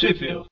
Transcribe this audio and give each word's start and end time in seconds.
Sheffield. 0.00 0.46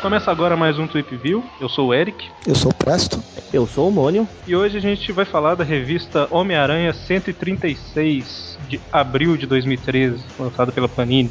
Começa 0.00 0.30
agora 0.30 0.56
mais 0.56 0.78
um 0.78 0.86
Tweep 0.86 1.14
View. 1.16 1.44
Eu 1.60 1.68
sou 1.68 1.88
o 1.88 1.94
Eric. 1.94 2.30
Eu 2.46 2.54
sou 2.54 2.70
o 2.70 2.74
Presto. 2.74 3.22
Eu 3.52 3.66
sou 3.66 3.90
o 3.90 3.92
Mônio. 3.92 4.26
E 4.46 4.56
hoje 4.56 4.78
a 4.78 4.80
gente 4.80 5.12
vai 5.12 5.26
falar 5.26 5.54
da 5.54 5.64
revista 5.64 6.26
Homem-Aranha 6.30 6.94
136 6.94 8.58
de 8.70 8.80
abril 8.90 9.36
de 9.36 9.46
2013, 9.46 10.24
lançada 10.38 10.72
pela 10.72 10.88
Panini. 10.88 11.30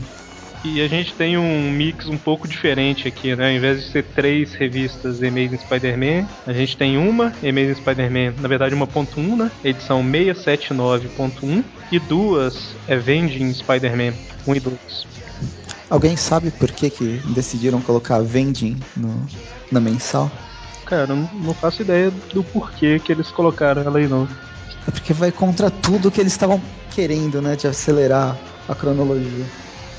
E 0.68 0.82
a 0.82 0.88
gente 0.88 1.14
tem 1.14 1.38
um 1.38 1.70
mix 1.70 2.08
um 2.08 2.18
pouco 2.18 2.48
diferente 2.48 3.08
aqui, 3.08 3.36
né? 3.36 3.50
Ao 3.50 3.52
invés 3.52 3.84
de 3.84 3.92
ser 3.92 4.04
três 4.04 4.56
revistas 4.56 5.22
Amazing 5.22 5.60
Spider-Man, 5.60 6.28
a 6.48 6.52
gente 6.52 6.76
tem 6.76 6.98
uma 6.98 7.26
Amazing 7.44 7.76
Spider-Man, 7.76 8.34
na 8.42 8.48
verdade 8.48 8.74
uma 8.74 8.88
ponto 8.88 9.22
.1, 9.22 9.38
né? 9.38 9.52
Edição 9.64 10.04
679.1 10.04 11.64
e 11.92 12.00
duas 12.00 12.76
Avenging 12.90 13.54
Spider-Man 13.54 14.16
1 14.48 14.56
e 14.56 14.60
2. 14.60 14.78
Alguém 15.88 16.18
sabe 16.18 16.50
por 16.50 16.72
que, 16.72 16.90
que 16.90 17.22
decidiram 17.28 17.80
colocar 17.80 18.20
vending 18.22 18.76
no, 18.98 19.24
na 19.72 19.80
mensal? 19.80 20.32
Cara, 20.84 21.06
não, 21.06 21.30
não 21.44 21.54
faço 21.54 21.84
ideia 21.84 22.12
do 22.34 22.44
porquê 22.44 23.00
que 23.00 23.12
eles 23.12 23.30
colocaram 23.30 23.84
ela 23.84 24.00
aí 24.00 24.08
não. 24.08 24.28
É 24.88 24.92
porque 24.92 25.14
vai 25.14 25.32
contra 25.32 25.70
tudo 25.70 26.10
que 26.10 26.20
eles 26.20 26.34
estavam 26.34 26.60
querendo, 26.90 27.40
né? 27.40 27.56
De 27.56 27.68
acelerar 27.68 28.36
a 28.68 28.74
cronologia. 28.74 29.46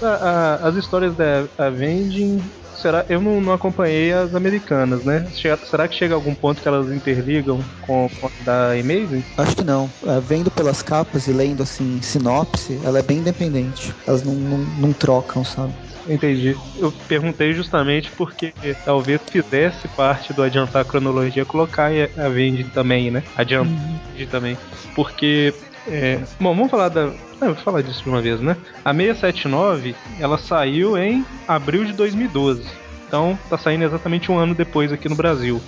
A, 0.03 0.07
a, 0.07 0.55
as 0.69 0.77
histórias 0.77 1.15
da 1.17 1.47
Avenging. 1.59 2.43
Será? 2.77 3.07
Eu 3.09 3.23
não, 3.23 3.41
não, 3.41 3.55
acompanhei 3.55 4.13
as 4.13 4.35
americanas, 4.35 5.03
né? 5.03 5.27
Chega, 5.35 5.57
será 5.65 5.89
que 5.89 5.95
chega 5.95 6.15
algum 6.15 6.35
ponto 6.35 6.61
que 6.61 6.69
elas 6.69 6.93
interligam 6.93 7.59
com, 7.81 8.11
com 8.21 8.27
a 8.27 8.31
da 8.45 8.73
Amazing? 8.73 9.25
Acho 9.39 9.57
que 9.57 9.65
não. 9.65 9.91
É, 10.07 10.21
vendo 10.21 10.51
pelas 10.51 10.83
capas 10.83 11.27
e 11.27 11.33
lendo 11.33 11.63
assim 11.63 12.01
sinopse, 12.03 12.79
ela 12.85 12.99
é 12.99 13.03
bem 13.03 13.19
independente. 13.19 13.95
Elas 14.07 14.23
não, 14.23 14.35
não, 14.35 14.59
não 14.59 14.93
trocam, 14.93 15.43
sabe? 15.43 15.73
Entendi. 16.09 16.57
Eu 16.79 16.93
perguntei 17.09 17.53
justamente 17.53 18.11
porque 18.13 18.53
talvez 18.85 19.21
fizesse 19.29 19.89
parte 19.89 20.33
do 20.33 20.43
adiantar 20.43 20.83
a 20.83 20.85
cronologia 20.85 21.45
colocar 21.45 21.91
a 22.17 22.29
Vendi 22.29 22.65
também, 22.65 23.11
né? 23.11 23.23
Adiantar 23.37 23.73
uhum. 23.73 24.27
também. 24.31 24.59
Porque. 24.95 25.53
É... 25.89 26.21
Bom, 26.41 26.55
vamos 26.55 26.71
falar 26.71 26.89
da. 26.89 27.13
Ah, 27.41 27.47
vou 27.47 27.55
falar 27.57 27.83
disso 27.83 28.03
de 28.03 28.09
uma 28.09 28.21
vez, 28.21 28.41
né? 28.41 28.57
A 28.85 28.93
679 28.93 29.95
ela 30.19 30.39
saiu 30.39 30.97
em 30.97 31.25
abril 31.47 31.85
de 31.85 31.93
2012. 31.93 32.65
Então 33.07 33.39
tá 33.49 33.57
saindo 33.57 33.85
exatamente 33.85 34.31
um 34.33 34.39
ano 34.39 34.55
depois 34.55 34.93
aqui 34.93 35.09
no 35.09 35.15
Brasil. 35.15 35.61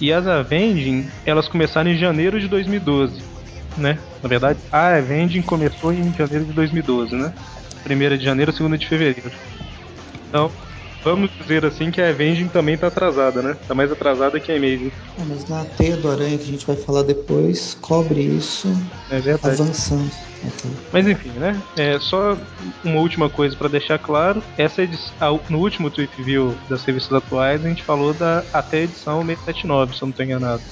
E 0.00 0.12
as 0.12 0.26
Avenging, 0.26 1.08
elas 1.24 1.46
começaram 1.46 1.90
em 1.90 1.96
janeiro 1.96 2.40
de 2.40 2.48
2012, 2.48 3.22
né? 3.76 3.98
Na 4.20 4.28
verdade, 4.28 4.58
a 4.72 4.96
Avenging 4.96 5.42
começou 5.42 5.92
em 5.92 6.12
janeiro 6.12 6.44
de 6.44 6.52
2012, 6.52 7.14
né? 7.14 7.32
Primeira 7.84 8.18
de 8.18 8.24
janeiro, 8.24 8.52
segunda 8.52 8.76
de 8.76 8.88
fevereiro. 8.88 9.30
Então, 10.28 10.50
vamos 11.02 11.30
dizer 11.38 11.64
assim 11.64 11.90
que 11.90 12.00
a 12.00 12.08
Avenging 12.08 12.48
também 12.48 12.76
tá 12.76 12.86
atrasada, 12.86 13.42
né? 13.42 13.56
Tá 13.66 13.74
mais 13.74 13.90
atrasada 13.90 14.38
que 14.40 14.52
a 14.52 14.56
Amazing. 14.56 14.92
É, 15.18 15.24
mas 15.26 15.48
na 15.48 15.64
teia 15.64 15.96
do 15.96 16.10
aranha 16.10 16.38
que 16.38 16.44
a 16.44 16.46
gente 16.46 16.66
vai 16.66 16.76
falar 16.76 17.02
depois, 17.02 17.76
cobre 17.80 18.20
isso 18.20 18.68
é 19.10 19.18
verdade. 19.20 19.60
avançando. 19.60 20.10
Mas 20.92 21.06
enfim, 21.06 21.30
né? 21.30 21.60
É 21.76 21.98
só 22.00 22.36
uma 22.82 22.98
última 22.98 23.28
coisa 23.30 23.54
para 23.54 23.68
deixar 23.68 23.98
claro. 23.98 24.42
Essa 24.58 24.82
edição, 24.82 25.40
no 25.48 25.58
último 25.58 25.90
Tweet 25.90 26.20
View 26.20 26.54
das 26.68 26.84
revistas 26.84 27.16
atuais, 27.16 27.64
a 27.64 27.68
gente 27.68 27.82
falou 27.82 28.12
da 28.12 28.42
até 28.52 28.78
a 28.78 28.82
edição 28.82 29.24
679, 29.24 29.94
se 29.94 30.02
eu 30.02 30.06
não 30.06 30.10
estou 30.10 30.26
enganado. 30.26 30.62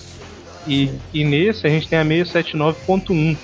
E, 0.66 0.90
e 1.14 1.24
nesse 1.24 1.66
a 1.66 1.70
gente 1.70 1.88
tem 1.88 1.98
a 1.98 2.04
679.1. 2.04 3.36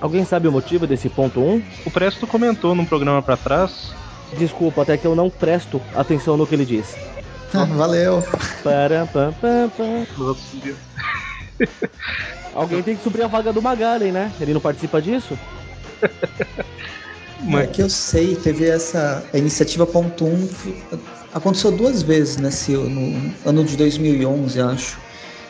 Alguém 0.00 0.24
sabe 0.24 0.48
o 0.48 0.52
motivo 0.52 0.86
desse 0.86 1.08
ponto 1.08 1.40
1? 1.40 1.62
O 1.84 1.90
Presto 1.90 2.26
comentou 2.26 2.74
num 2.74 2.86
programa 2.86 3.20
para 3.20 3.36
trás 3.36 3.92
Desculpa, 4.38 4.82
até 4.82 4.96
que 4.96 5.06
eu 5.06 5.14
não 5.14 5.28
presto 5.28 5.80
atenção 5.94 6.36
no 6.36 6.46
que 6.46 6.54
ele 6.54 6.64
diz. 6.64 6.96
Ah, 7.52 7.64
valeu. 7.76 8.22
Para, 8.62 9.06
pam, 9.06 9.32
pam, 9.40 9.70
pam. 9.76 10.06
Alguém 12.54 12.82
tem 12.82 12.96
que 12.96 13.02
suprir 13.02 13.24
a 13.24 13.28
vaga 13.28 13.52
do 13.52 13.62
Magaren, 13.62 14.12
né? 14.12 14.32
Ele 14.40 14.54
não 14.54 14.60
participa 14.60 15.00
disso? 15.00 15.38
Mas... 17.42 17.64
É 17.64 17.66
que 17.66 17.82
eu 17.82 17.88
sei, 17.88 18.36
teve 18.36 18.68
essa 18.68 19.24
a 19.32 19.38
iniciativa 19.38 19.86
ponto 19.86 20.26
um, 20.26 20.48
aconteceu 21.32 21.72
duas 21.72 22.02
vezes 22.02 22.36
nesse 22.36 22.72
no 22.72 23.34
ano 23.46 23.64
de 23.64 23.76
2011, 23.76 24.60
acho. 24.60 24.98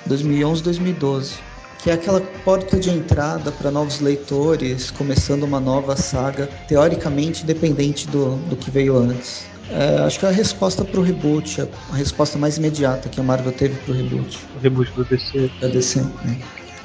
2011, 0.06 0.62
2012 0.62 1.49
que 1.82 1.90
é 1.90 1.94
aquela 1.94 2.20
porta 2.44 2.78
de 2.78 2.90
entrada 2.90 3.50
para 3.50 3.70
novos 3.70 4.00
leitores, 4.00 4.90
começando 4.90 5.44
uma 5.44 5.60
nova 5.60 5.96
saga, 5.96 6.48
teoricamente 6.68 7.42
independente 7.42 8.06
do, 8.08 8.36
do 8.48 8.56
que 8.56 8.70
veio 8.70 8.96
antes. 8.96 9.46
É, 9.70 10.00
acho 10.00 10.18
que 10.18 10.26
é 10.26 10.28
a 10.28 10.32
resposta 10.32 10.84
para 10.84 10.98
o 10.98 11.02
reboot, 11.02 11.62
a 11.92 11.96
resposta 11.96 12.36
mais 12.36 12.58
imediata 12.58 13.08
que 13.08 13.20
a 13.20 13.22
Marvel 13.22 13.52
teve 13.52 13.76
para 13.76 13.92
o 13.92 13.96
reboot. 13.96 14.38
O 14.56 14.58
reboot 14.60 14.92
do 14.92 15.04
DC. 15.04 15.50
Da 15.60 15.68
DC, 15.68 16.00
né? 16.24 16.38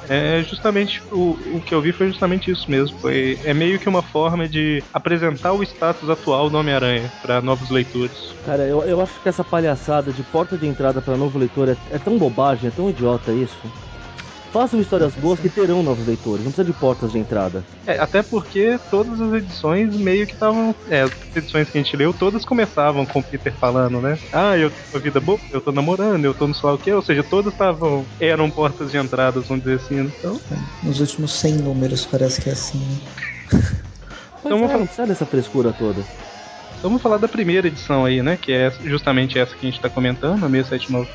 É 0.08 0.44
justamente 0.48 1.02
o, 1.10 1.36
o 1.52 1.60
que 1.60 1.74
eu 1.74 1.82
vi 1.82 1.90
foi 1.90 2.06
justamente 2.06 2.48
isso 2.48 2.70
mesmo. 2.70 2.96
Foi 2.98 3.38
é 3.44 3.52
meio 3.52 3.78
que 3.78 3.88
uma 3.88 4.02
forma 4.02 4.48
de 4.48 4.82
apresentar 4.94 5.52
o 5.52 5.64
status 5.64 6.08
atual 6.08 6.48
do 6.48 6.56
Homem-Aranha 6.56 7.12
para 7.20 7.40
novos 7.42 7.70
leitores. 7.70 8.32
Cara, 8.44 8.62
eu, 8.62 8.82
eu 8.84 9.00
acho 9.00 9.20
que 9.20 9.28
essa 9.28 9.42
palhaçada 9.42 10.12
de 10.12 10.22
porta 10.22 10.56
de 10.56 10.66
entrada 10.66 11.02
para 11.02 11.16
novo 11.16 11.38
leitor 11.38 11.68
é, 11.68 11.76
é 11.90 11.98
tão 11.98 12.16
bobagem, 12.16 12.68
é 12.68 12.70
tão 12.70 12.88
idiota 12.88 13.32
isso. 13.32 13.58
Façam 14.56 14.80
histórias 14.80 15.12
boas 15.12 15.38
que 15.38 15.50
terão 15.50 15.82
novos 15.82 16.06
leitores, 16.06 16.42
não 16.42 16.50
precisa 16.50 16.64
de 16.64 16.72
portas 16.72 17.12
de 17.12 17.18
entrada. 17.18 17.62
É, 17.86 17.98
até 17.98 18.22
porque 18.22 18.80
todas 18.90 19.20
as 19.20 19.34
edições 19.34 19.94
meio 19.94 20.26
que 20.26 20.32
estavam. 20.32 20.74
É, 20.88 21.02
as 21.02 21.12
edições 21.36 21.68
que 21.68 21.76
a 21.76 21.82
gente 21.82 21.94
leu, 21.94 22.14
todas 22.14 22.42
começavam 22.42 23.04
com 23.04 23.18
o 23.18 23.22
Peter 23.22 23.52
falando, 23.52 24.00
né? 24.00 24.18
Ah, 24.32 24.56
eu 24.56 24.72
uma 24.90 24.98
vida 24.98 25.20
boa, 25.20 25.38
eu 25.52 25.60
tô 25.60 25.72
namorando, 25.72 26.24
eu 26.24 26.32
tô 26.32 26.46
no 26.46 26.54
sei 26.54 26.66
lá 26.70 26.74
o 26.74 26.78
quê. 26.78 26.90
Ou 26.90 27.02
seja, 27.02 27.22
todas 27.22 27.52
estavam. 27.52 28.06
eram 28.18 28.50
portas 28.50 28.90
de 28.90 28.96
entrada, 28.96 29.40
vamos 29.40 29.62
dizer 29.62 29.76
assim. 29.76 30.00
Então. 30.00 30.40
É, 30.50 30.86
nos 30.86 31.00
últimos 31.00 31.32
100 31.32 31.56
números 31.56 32.06
parece 32.06 32.40
que 32.40 32.48
é 32.48 32.52
assim, 32.54 32.78
né? 32.78 33.62
então, 34.40 34.58
vamos 34.58 34.70
é, 34.70 34.72
falar... 34.72 34.88
não 34.96 35.06
dessa 35.06 35.26
frescura 35.26 35.70
toda. 35.74 36.00
Então 36.78 36.88
vamos 36.88 37.02
falar 37.02 37.18
da 37.18 37.28
primeira 37.28 37.66
edição 37.68 38.06
aí, 38.06 38.22
né? 38.22 38.38
Que 38.40 38.52
é 38.52 38.72
justamente 38.84 39.38
essa 39.38 39.54
que 39.54 39.66
a 39.66 39.70
gente 39.70 39.82
tá 39.82 39.90
comentando, 39.90 40.42
a 40.46 40.48
679. 40.48 41.10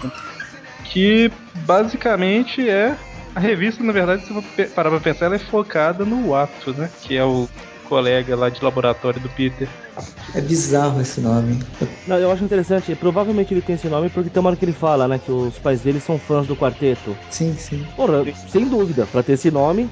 Que 0.83 1.31
basicamente 1.65 2.69
é 2.69 2.95
a 3.35 3.39
revista, 3.39 3.83
na 3.83 3.93
verdade, 3.93 4.25
se 4.25 4.33
você 4.33 4.65
parar 4.65 4.89
pra 4.89 4.99
pensar, 4.99 5.25
ela 5.25 5.35
é 5.35 5.39
focada 5.39 6.05
no 6.05 6.35
Ato, 6.35 6.73
né? 6.73 6.89
Que 7.01 7.15
é 7.17 7.23
o 7.23 7.47
colega 7.87 8.35
lá 8.35 8.49
de 8.49 8.63
laboratório 8.63 9.19
do 9.19 9.29
Peter. 9.29 9.67
É 10.33 10.39
bizarro 10.39 11.01
esse 11.01 11.19
nome. 11.19 11.59
Não, 12.07 12.17
eu 12.17 12.31
acho 12.31 12.43
interessante. 12.43 12.95
Provavelmente 12.95 13.53
ele 13.53 13.61
tem 13.61 13.75
esse 13.75 13.89
nome 13.89 14.09
porque 14.09 14.29
tem 14.29 14.39
uma 14.39 14.49
hora 14.49 14.55
que 14.55 14.63
ele 14.63 14.71
fala, 14.71 15.07
né? 15.07 15.19
Que 15.19 15.31
os 15.31 15.57
pais 15.57 15.81
dele 15.81 15.99
são 15.99 16.17
fãs 16.17 16.47
do 16.47 16.55
quarteto. 16.55 17.17
Sim, 17.29 17.53
sim. 17.57 17.85
Porra, 17.95 18.23
sem 18.49 18.67
dúvida. 18.67 19.05
Pra 19.05 19.21
ter 19.21 19.33
esse 19.33 19.51
nome, 19.51 19.89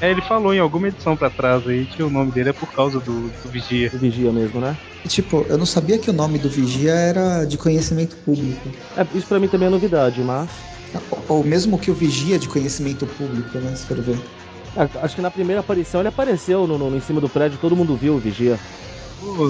é, 0.00 0.10
ele 0.10 0.20
falou 0.20 0.52
em 0.52 0.58
alguma 0.58 0.88
edição 0.88 1.16
pra 1.16 1.30
trás 1.30 1.66
aí 1.66 1.86
que 1.86 2.02
o 2.02 2.10
nome 2.10 2.30
dele 2.30 2.50
é 2.50 2.52
por 2.52 2.70
causa 2.70 3.00
do, 3.00 3.28
do 3.28 3.48
Vigia. 3.48 3.88
Do 3.90 3.98
Vigia 3.98 4.30
mesmo, 4.30 4.60
né? 4.60 4.76
E, 5.04 5.08
tipo, 5.08 5.46
eu 5.48 5.56
não 5.56 5.64
sabia 5.64 5.98
que 5.98 6.10
o 6.10 6.12
nome 6.12 6.38
do 6.38 6.50
Vigia 6.50 6.92
era 6.92 7.44
de 7.44 7.56
conhecimento 7.56 8.14
público. 8.16 8.68
É, 8.96 9.06
isso 9.14 9.26
pra 9.26 9.40
mim 9.40 9.48
também 9.48 9.68
é 9.68 9.70
novidade, 9.70 10.20
mas. 10.20 10.50
Ou 11.28 11.44
mesmo 11.44 11.78
que 11.78 11.90
o 11.90 11.94
vigia 11.94 12.38
de 12.38 12.48
conhecimento 12.48 13.06
público, 13.06 13.58
né? 13.58 13.74
Se 13.74 13.86
for 13.86 14.00
ver. 14.00 14.18
É, 14.76 14.88
acho 15.02 15.16
que 15.16 15.22
na 15.22 15.30
primeira 15.30 15.60
aparição 15.60 16.00
ele 16.00 16.08
apareceu 16.08 16.66
no, 16.66 16.76
no, 16.76 16.94
em 16.94 17.00
cima 17.00 17.20
do 17.20 17.28
prédio, 17.28 17.58
todo 17.58 17.74
mundo 17.74 17.96
viu 17.96 18.14
o 18.14 18.18
vigia. 18.18 18.58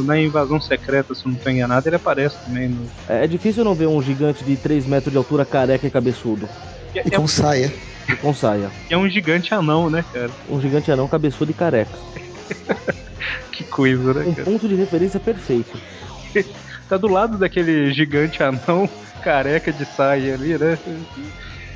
Na 0.05 0.19
invasão 0.19 0.61
secreta, 0.61 1.15
se 1.15 1.27
não 1.27 1.35
estou 1.35 1.51
enganado, 1.51 1.89
ele 1.89 1.97
aparece 1.97 2.37
também. 2.45 2.69
No... 2.69 2.89
É, 3.09 3.25
é, 3.25 3.27
difícil 3.27 3.65
não 3.65 3.75
ver 3.75 3.89
um 3.89 4.01
gigante 4.01 4.45
de 4.45 4.57
3 4.57 4.87
metros 4.87 5.13
de 5.13 5.19
altura, 5.19 5.45
careca 5.45 5.87
e 5.87 5.91
cabeçudo. 5.91 6.49
E, 6.95 7.01
e 7.01 7.11
com 7.11 7.25
é... 7.25 7.27
saia. 7.27 7.75
E 8.09 8.17
com 8.17 8.33
saia. 8.33 8.71
E 8.89 8.95
é 8.95 8.97
um 8.97 9.09
gigante 9.09 9.53
anão, 9.53 9.91
né, 9.91 10.05
cara? 10.13 10.31
Um 10.49 10.61
gigante 10.61 10.91
anão, 10.91 11.09
cabeçudo 11.09 11.51
e 11.51 11.55
careca. 11.55 11.99
que 13.51 13.65
coisa, 13.65 14.15
né? 14.15 14.25
Um 14.27 14.35
cara? 14.35 14.45
ponto 14.45 14.69
de 14.69 14.77
referência 14.77 15.19
perfeito. 15.19 15.77
tá 16.89 16.97
do 16.97 17.09
lado 17.09 17.37
daquele 17.39 17.93
gigante 17.93 18.43
anão 18.43 18.89
careca 19.23 19.73
de 19.73 19.85
saia 19.85 20.35
ali, 20.35 20.57
né? 20.57 20.79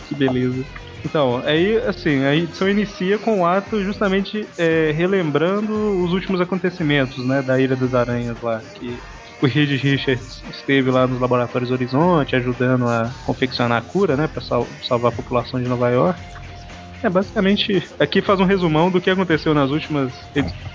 Que 0.08 0.14
beleza. 0.14 0.64
Então, 1.04 1.42
aí 1.44 1.76
assim, 1.78 2.24
a 2.24 2.34
edição 2.34 2.68
inicia 2.68 3.18
com 3.18 3.40
o 3.40 3.46
ato 3.46 3.82
justamente 3.82 4.46
é, 4.58 4.92
relembrando 4.94 5.72
os 6.04 6.12
últimos 6.12 6.40
acontecimentos, 6.40 7.24
né, 7.26 7.40
da 7.42 7.58
Ilha 7.58 7.74
das 7.74 7.94
Aranhas 7.94 8.36
lá, 8.42 8.60
que 8.74 8.98
o 9.40 9.46
Reed 9.46 9.70
Richards 9.80 10.42
esteve 10.50 10.90
lá 10.90 11.06
nos 11.06 11.20
laboratórios 11.20 11.70
Horizonte 11.70 12.36
ajudando 12.36 12.86
a 12.86 13.10
confeccionar 13.24 13.78
a 13.78 13.80
cura, 13.80 14.16
né, 14.16 14.28
para 14.28 14.42
sal 14.42 14.66
salvar 14.86 15.12
a 15.12 15.14
população 15.14 15.60
de 15.62 15.68
Nova 15.68 15.88
York. 15.88 16.20
É, 17.02 17.08
basicamente, 17.08 17.82
aqui 17.98 18.20
faz 18.20 18.40
um 18.40 18.44
resumão 18.44 18.90
do 18.90 19.00
que 19.00 19.08
aconteceu 19.08 19.54
nas 19.54 19.70
últimas. 19.70 20.12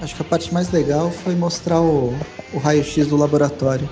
Acho 0.01 0.15
que 0.15 0.21
a 0.23 0.25
parte 0.25 0.51
mais 0.51 0.71
legal 0.71 1.11
foi 1.11 1.35
mostrar 1.35 1.79
o, 1.79 2.17
o 2.51 2.57
raio-x 2.57 3.05
do 3.07 3.15
laboratório. 3.15 3.87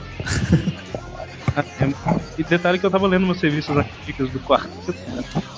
E 2.37 2.43
detalhe 2.43 2.79
que 2.79 2.85
eu 2.85 2.91
tava 2.91 3.07
lendo 3.07 3.25
umas 3.25 3.41
revistas 3.41 3.77
antigas 3.77 4.31
do 4.31 4.39
quarto 4.39 4.71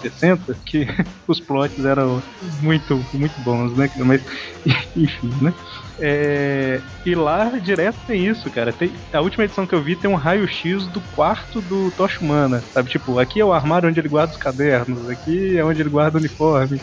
60 0.01 0.57
que 0.65 0.85
os 1.27 1.39
plots 1.39 1.83
eram 1.85 2.21
muito, 2.61 3.01
muito 3.13 3.41
bons, 3.41 3.75
né? 3.77 3.89
Mas, 3.97 4.21
enfim, 4.95 5.31
né? 5.41 5.53
É, 5.99 6.81
e 7.05 7.15
lá 7.15 7.49
direto 7.59 7.97
tem 8.05 8.27
isso, 8.27 8.49
cara. 8.51 8.73
Tem, 8.73 8.91
a 9.13 9.21
última 9.21 9.45
edição 9.45 9.65
que 9.65 9.73
eu 9.73 9.81
vi 9.81 9.95
tem 9.95 10.09
um 10.09 10.15
raio-x 10.15 10.87
do 10.87 11.01
quarto 11.15 11.61
do 11.61 11.91
Tocha 11.91 12.23
Humana, 12.23 12.61
sabe? 12.73 12.89
Tipo, 12.89 13.17
aqui 13.19 13.39
é 13.39 13.45
o 13.45 13.53
armário 13.53 13.87
onde 13.89 13.99
ele 13.99 14.09
guarda 14.09 14.33
os 14.33 14.37
cadernos, 14.37 15.09
aqui 15.09 15.57
é 15.57 15.63
onde 15.63 15.81
ele 15.81 15.89
guarda 15.89 16.17
o 16.17 16.19
uniforme. 16.19 16.79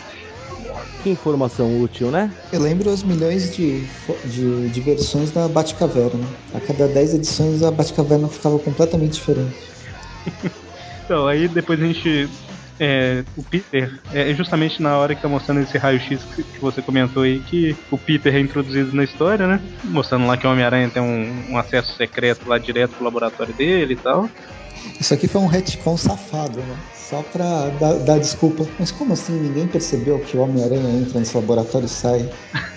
Que 1.03 1.11
informação 1.11 1.81
útil, 1.81 2.11
né? 2.11 2.33
Eu 2.53 2.61
lembro 2.61 2.91
os 2.91 3.03
milhões 3.03 3.55
de, 3.55 3.85
de, 4.25 4.69
de 4.69 4.81
versões 4.81 5.31
da 5.31 5.49
Batcaverna. 5.49 6.25
A 6.55 6.61
cada 6.61 6.87
10 6.87 7.15
edições 7.15 7.63
a 7.63 7.71
Batcaverna 7.71 8.29
ficava 8.29 8.59
completamente 8.59 9.15
diferente. 9.15 9.55
então, 11.05 11.27
aí 11.27 11.49
depois 11.49 11.81
a 11.81 11.85
gente 11.85 12.29
é, 12.81 13.25
o 13.37 13.43
Peter, 13.43 14.01
é 14.13 14.33
justamente 14.35 14.83
na 14.83 14.97
hora 14.97 15.15
que 15.15 15.23
tá 15.23 15.29
mostrando 15.29 15.61
esse 15.61 15.77
raio-x 15.79 16.23
que, 16.35 16.43
que, 16.43 16.61
você 16.61 16.83
comentou 16.83 17.23
aí, 17.23 17.41
que 17.41 17.77
o 17.91 17.99
Peter 17.99 18.35
é 18.35 18.41
introduzido 18.41 18.95
na 18.95 19.05
história, 19.05 19.47
né? 19.47 19.61
Mostrando 19.85 20.27
lá 20.27 20.37
que 20.37 20.47
o 20.47 20.51
Homem-Aranha 20.51 20.89
tem 20.89 21.03
um, 21.03 21.53
um, 21.53 21.59
acesso 21.59 21.97
secreto 21.97 22.49
lá 22.49 22.59
direto 22.59 22.93
pro 22.93 23.05
laboratório 23.05 23.55
dele 23.55 23.95
e 23.95 23.97
tal. 23.97 24.29
Isso 24.99 25.15
aqui 25.15 25.29
foi 25.29 25.41
um 25.41 25.47
retcon 25.47 25.97
safado, 25.97 26.59
né? 26.59 26.77
Só 26.95 27.23
pra 27.23 27.69
dar, 27.79 27.95
dar 28.01 28.19
desculpa. 28.19 28.67
Mas 28.79 28.91
como 28.91 29.13
assim 29.13 29.33
ninguém 29.33 29.67
percebeu 29.67 30.19
que 30.19 30.37
o 30.37 30.41
Homem-Aranha 30.41 31.01
entra 31.01 31.21
nesse 31.21 31.37
laboratório 31.37 31.87
e 31.87 31.89
sai? 31.89 32.29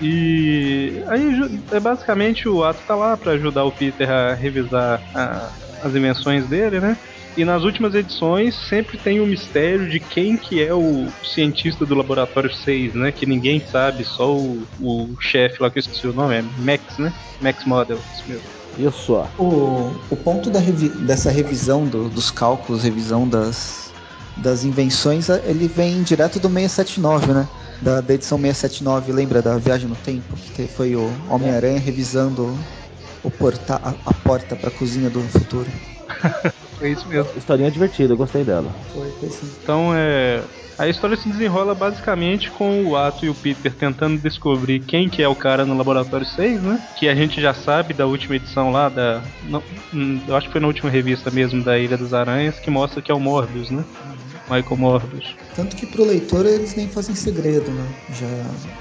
E 0.00 1.02
aí 1.08 1.60
é 1.72 1.80
basicamente 1.80 2.48
o 2.48 2.62
ato 2.62 2.80
tá 2.86 2.94
lá 2.94 3.16
para 3.16 3.32
ajudar 3.32 3.64
o 3.64 3.72
Peter 3.72 4.10
a 4.10 4.34
revisar 4.34 5.02
a, 5.14 5.50
as 5.82 5.94
invenções 5.94 6.46
dele, 6.46 6.80
né? 6.80 6.98
E 7.36 7.44
nas 7.44 7.64
últimas 7.64 7.94
edições 7.94 8.54
sempre 8.68 8.96
tem 8.96 9.20
o 9.20 9.24
um 9.24 9.26
mistério 9.26 9.88
de 9.90 10.00
quem 10.00 10.38
que 10.38 10.62
é 10.62 10.72
o 10.72 11.06
cientista 11.22 11.84
do 11.84 11.94
laboratório 11.94 12.52
6, 12.52 12.94
né? 12.94 13.12
Que 13.12 13.26
ninguém 13.26 13.60
sabe, 13.60 14.04
só 14.04 14.34
o, 14.34 14.62
o 14.80 15.14
chefe 15.20 15.62
lá 15.62 15.70
que 15.70 15.78
eu 15.78 15.80
esqueci 15.80 16.06
o 16.06 16.14
nome, 16.14 16.36
é 16.36 16.44
Max, 16.58 16.96
né? 16.96 17.12
Max 17.40 17.64
Model, 17.66 17.98
isso 18.14 18.24
mesmo. 18.26 18.56
Isso. 18.78 19.14
O, 19.38 19.94
o 20.10 20.16
ponto 20.16 20.50
da 20.50 20.58
revi 20.58 20.88
dessa 20.88 21.30
revisão 21.30 21.84
do, 21.84 22.08
dos 22.08 22.30
cálculos, 22.30 22.82
revisão 22.82 23.28
das, 23.28 23.92
das 24.38 24.64
invenções, 24.64 25.28
ele 25.28 25.68
vem 25.68 26.02
direto 26.02 26.40
do 26.40 26.48
679, 26.48 27.32
né? 27.32 27.48
Da, 27.82 28.00
da 28.00 28.14
edição 28.14 28.38
679, 28.38 29.12
lembra 29.12 29.42
da 29.42 29.58
Viagem 29.58 29.88
no 29.88 29.96
Tempo? 29.96 30.34
Que 30.54 30.66
foi 30.66 30.96
o 30.96 31.10
Homem-Aranha 31.28 31.78
revisando 31.78 32.56
o 33.22 33.30
porta, 33.30 33.74
a, 33.82 33.94
a 34.06 34.14
porta 34.14 34.56
para 34.56 34.68
a 34.68 34.72
cozinha 34.72 35.10
do 35.10 35.20
futuro. 35.22 35.68
Foi 36.78 36.90
isso 36.92 37.08
mesmo. 37.08 37.30
Historinha 37.36 37.70
divertida, 37.70 38.12
eu 38.12 38.16
gostei 38.16 38.44
dela. 38.44 38.70
Foi, 38.92 39.10
foi 39.12 39.30
sim. 39.30 39.50
Então 39.62 39.92
é. 39.94 40.42
A 40.78 40.86
história 40.86 41.16
se 41.16 41.26
desenrola 41.26 41.74
basicamente 41.74 42.50
com 42.50 42.84
o 42.84 42.96
Ato 42.96 43.24
e 43.24 43.30
o 43.30 43.34
Peter 43.34 43.72
tentando 43.72 44.20
descobrir 44.20 44.80
quem 44.80 45.08
que 45.08 45.22
é 45.22 45.28
o 45.28 45.34
cara 45.34 45.64
no 45.64 45.74
Laboratório 45.74 46.26
6, 46.26 46.62
né? 46.62 46.78
Que 46.98 47.08
a 47.08 47.14
gente 47.14 47.40
já 47.40 47.54
sabe 47.54 47.94
da 47.94 48.04
última 48.04 48.36
edição 48.36 48.70
lá, 48.70 48.90
da. 48.90 49.22
Não, 49.44 49.62
hum, 49.94 50.20
eu 50.28 50.36
acho 50.36 50.48
que 50.48 50.52
foi 50.52 50.60
na 50.60 50.66
última 50.66 50.90
revista 50.90 51.30
mesmo 51.30 51.64
da 51.64 51.78
Ilha 51.78 51.96
das 51.96 52.12
Aranhas, 52.12 52.60
que 52.60 52.70
mostra 52.70 53.00
que 53.00 53.10
é 53.10 53.14
o 53.14 53.20
Morbius, 53.20 53.70
né? 53.70 53.86
Michael 54.48 54.76
Morbius. 54.76 55.34
Tanto 55.54 55.76
que 55.76 55.86
pro 55.86 56.04
leitor 56.04 56.46
eles 56.46 56.74
nem 56.74 56.88
fazem 56.88 57.14
segredo, 57.14 57.70
né? 57.70 57.86
Já 58.12 58.26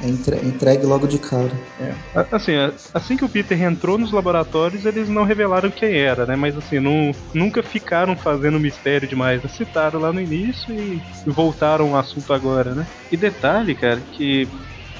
é 0.04 0.10
entregue 0.46 0.86
logo 0.86 1.08
de 1.08 1.18
cara. 1.18 1.52
É. 1.80 1.94
Assim, 2.32 2.54
assim 2.94 3.18
que 3.18 3.26
o 3.26 3.30
Peter 3.30 3.62
entrou 3.62 3.98
nos 3.98 4.12
laboratórios, 4.12 4.86
eles 4.86 5.10
não 5.10 5.24
revelaram 5.24 5.72
quem 5.72 5.98
era, 5.98 6.26
né? 6.26 6.36
Mas 6.36 6.58
assim, 6.58 6.80
não, 6.80 7.14
nunca 7.34 7.64
ficaram 7.64 8.16
fazendo 8.16 8.60
mistério 8.60 9.08
demais. 9.08 9.42
Né? 9.42 9.50
Citaram 9.50 10.00
lá 10.00 10.12
no 10.12 10.22
início 10.22 10.74
e 10.74 11.02
voltaram 11.26 11.94
ao 11.94 12.00
assunto 12.00 12.34
agora, 12.34 12.74
né? 12.74 12.86
E 13.12 13.18
detalhe, 13.18 13.74
cara, 13.76 14.02
que 14.14 14.48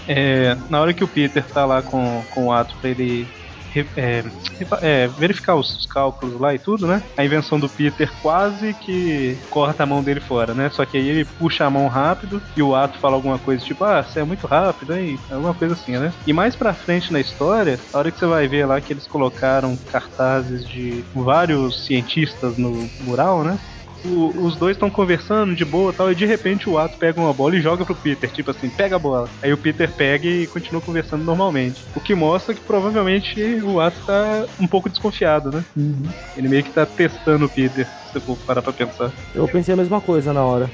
é, 0.08 0.56
na 0.70 0.80
hora 0.80 0.94
que 0.94 1.04
o 1.04 1.08
Peter 1.08 1.44
tá 1.46 1.66
lá 1.66 1.82
com, 1.82 2.24
com 2.32 2.46
o 2.46 2.52
ato 2.52 2.76
pra 2.78 2.90
ele 2.90 3.28
é, 3.96 4.24
é, 4.82 5.08
verificar 5.08 5.56
os 5.56 5.86
cálculos 5.86 6.40
lá 6.40 6.54
e 6.54 6.60
tudo, 6.60 6.88
né? 6.88 7.04
A 7.18 7.26
invenção 7.26 7.60
do 7.60 7.70
Peter 7.70 8.12
quase 8.22 8.74
que 8.74 9.38
corta 9.50 9.84
a 9.84 9.86
mão 9.86 10.04
dele 10.04 10.20
fora, 10.20 10.54
né? 10.54 10.70
Só 10.70 10.86
que 10.86 10.98
aí 10.98 11.08
ele 11.08 11.26
puxa 11.26 11.66
a 11.66 11.70
mão 11.70 11.88
rápido 11.88 12.42
e 12.56 12.62
o 12.62 12.76
ato 12.76 13.00
fala 13.00 13.16
alguma 13.16 13.40
coisa 13.40 13.64
tipo, 13.64 13.84
ah, 13.84 14.04
você 14.04 14.20
é 14.20 14.24
muito 14.24 14.48
rápido, 14.48 14.96
hein? 14.96 15.20
Alguma 15.30 15.54
coisa 15.54 15.74
assim, 15.74 15.98
né? 15.98 16.14
E 16.26 16.34
mais 16.34 16.56
pra 16.56 16.74
frente 16.74 17.12
na 17.12 17.20
história, 17.20 17.80
a 17.92 17.98
hora 17.98 18.12
que 18.12 18.20
você 18.20 18.26
vai 18.26 18.48
ver 18.48 18.66
lá 18.66 18.80
que 18.80 18.94
eles 18.94 19.08
colocaram 19.08 19.78
cartazes 19.92 20.68
de 20.68 21.04
vários 21.14 21.86
cientistas 21.86 22.58
no 22.58 22.90
mural, 23.02 23.44
né? 23.44 23.58
O, 24.06 24.46
os 24.46 24.56
dois 24.56 24.76
estão 24.76 24.90
conversando 24.90 25.56
de 25.56 25.66
boa 25.66 25.92
tal, 25.92 26.12
e 26.12 26.16
de 26.16 26.26
repente 26.26 26.70
o 26.70 26.78
Ato 26.78 26.98
pega 26.98 27.20
uma 27.20 27.34
bola 27.34 27.56
e 27.56 27.62
joga 27.62 27.86
pro 27.86 27.96
Peter, 27.96 28.32
tipo 28.32 28.52
assim, 28.52 28.70
pega 28.70 28.96
a 28.96 29.00
bola. 29.00 29.30
Aí 29.42 29.52
o 29.52 29.58
Peter 29.58 29.92
pega 29.92 30.28
e 30.28 30.48
continua 30.48 30.82
conversando 30.82 31.24
normalmente. 31.24 31.84
O 31.96 32.00
que 32.00 32.14
mostra 32.16 32.54
que 32.54 32.62
provavelmente 32.62 33.42
o 33.64 33.80
Ato 33.80 33.98
tá 34.06 34.46
um 34.60 34.68
pouco 34.68 34.90
desconfiado, 34.90 35.52
né? 35.52 35.66
Uhum. 35.76 36.04
Ele 36.38 36.48
meio 36.48 36.64
que 36.64 36.72
tá 36.72 36.86
testando 36.86 37.46
o 37.46 37.50
Peter, 37.50 37.86
se 37.86 38.14
você 38.14 38.20
for 38.20 38.38
parar 38.46 38.62
pra 38.62 38.74
pensar. 38.74 39.12
Eu 39.34 39.48
pensei 39.48 39.74
a 39.74 39.78
mesma 39.78 40.00
coisa 40.00 40.34
na 40.34 40.44
hora. 40.44 40.70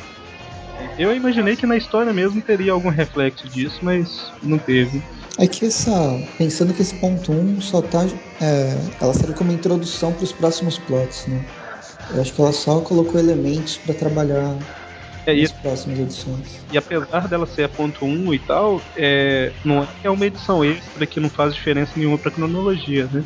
Eu 0.98 1.16
imaginei 1.16 1.56
que 1.56 1.66
na 1.66 1.77
história 1.77 2.12
mesmo 2.12 2.42
teria 2.42 2.72
algum 2.72 2.89
reflexo 2.89 3.48
disso, 3.48 3.80
mas 3.81 4.31
não 4.44 4.57
teve. 4.57 5.01
É 5.38 5.48
que 5.48 5.66
essa. 5.66 5.92
Pensando 6.38 6.74
que 6.74 6.81
esse 6.81 6.95
ponto 6.95 7.31
1 7.31 7.36
um 7.36 7.62
só 7.62 7.81
tá. 7.81 8.06
É, 8.42 8.77
ela 9.00 9.13
serve 9.13 9.34
como 9.34 9.51
introdução 9.51 10.12
para 10.12 10.24
os 10.24 10.31
próximos 10.31 10.77
plots, 10.77 11.25
né? 11.27 11.44
Eu 12.13 12.22
acho 12.22 12.34
que 12.34 12.42
ela 12.42 12.52
só 12.52 12.81
colocou 12.81 13.19
elementos 13.19 13.78
para 13.78 13.94
trabalhar 13.94 14.58
é, 15.25 15.42
nas 15.42 15.52
próximas 15.52 16.00
edições. 16.00 16.60
E 16.72 16.78
apesar 16.78 17.28
dela 17.28 17.46
ser 17.46 17.63
a 17.63 17.69
ponto 17.69 18.06
1 18.06 18.34
e 18.34 18.40
tal, 18.40 18.81
é, 18.96 19.54
não 19.63 19.88
é 20.04 20.10
uma 20.10 20.25
edição 20.25 20.63
extra 20.63 21.06
que 21.06 21.19
não 21.19 21.30
faz 21.30 21.54
diferença 21.54 21.94
nenhuma 21.96 22.18
para 22.18 22.31
cronologia, 22.31 23.08
né? 23.12 23.24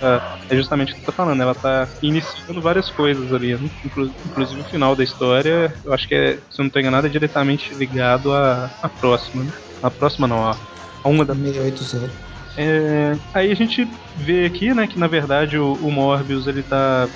É, 0.00 0.54
é 0.54 0.56
justamente 0.56 0.92
o 0.92 0.96
que 0.96 1.00
você 1.00 1.06
tá 1.06 1.12
falando, 1.12 1.40
ela 1.40 1.54
tá 1.54 1.88
iniciando 2.02 2.60
várias 2.60 2.90
coisas 2.90 3.32
ali, 3.32 3.56
né? 3.56 3.70
Inclusive 3.84 4.60
o 4.60 4.64
final 4.64 4.94
da 4.94 5.04
história, 5.04 5.74
eu 5.84 5.92
acho 5.92 6.06
que 6.06 6.14
é, 6.14 6.34
se 6.50 6.60
eu 6.60 6.64
não 6.64 6.70
tô 6.70 6.80
enganado, 6.80 7.06
é 7.06 7.10
diretamente 7.10 7.72
ligado 7.74 8.32
à, 8.32 8.70
à 8.82 8.88
próxima, 8.88 9.44
né? 9.44 9.52
A 9.82 9.90
próxima 9.90 10.28
não, 10.28 10.44
a, 10.44 10.58
a 11.02 11.08
uma 11.08 11.24
da. 11.24 11.34
680. 11.34 12.12
É, 12.54 13.16
aí 13.32 13.50
a 13.50 13.54
gente 13.54 13.86
vê 14.14 14.44
aqui, 14.44 14.74
né, 14.74 14.86
que 14.86 14.98
na 14.98 15.06
verdade 15.06 15.56
o, 15.56 15.72
o 15.72 15.90
Morbius 15.90 16.46
ele 16.46 16.62
tá 16.62 17.08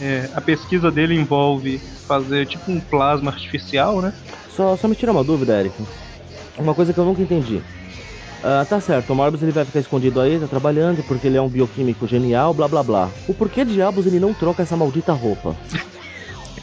é, 0.00 0.30
a 0.34 0.40
pesquisa 0.40 0.90
dele 0.90 1.14
envolve 1.14 1.78
fazer 2.08 2.46
tipo 2.46 2.70
um 2.70 2.80
plasma 2.80 3.30
artificial, 3.30 4.00
né? 4.00 4.12
Só, 4.48 4.76
só 4.76 4.88
me 4.88 4.96
tira 4.96 5.12
uma 5.12 5.22
dúvida, 5.22 5.58
Eric. 5.58 5.74
Uma 6.58 6.74
coisa 6.74 6.92
que 6.92 6.98
eu 6.98 7.04
nunca 7.04 7.22
entendi. 7.22 7.62
Ah, 8.42 8.64
tá 8.64 8.80
certo, 8.80 9.12
o 9.12 9.14
Morbius 9.14 9.42
ele 9.42 9.52
vai 9.52 9.66
ficar 9.66 9.80
escondido 9.80 10.18
aí, 10.18 10.38
tá 10.38 10.46
trabalhando, 10.46 11.02
porque 11.02 11.26
ele 11.26 11.36
é 11.36 11.42
um 11.42 11.48
bioquímico 11.48 12.06
genial, 12.06 12.54
blá 12.54 12.66
blá 12.66 12.82
blá. 12.82 13.10
O 13.28 13.34
porquê 13.34 13.64
diabos 13.64 14.06
ele 14.06 14.18
não 14.18 14.32
troca 14.32 14.62
essa 14.62 14.76
maldita 14.76 15.12
roupa? 15.12 15.54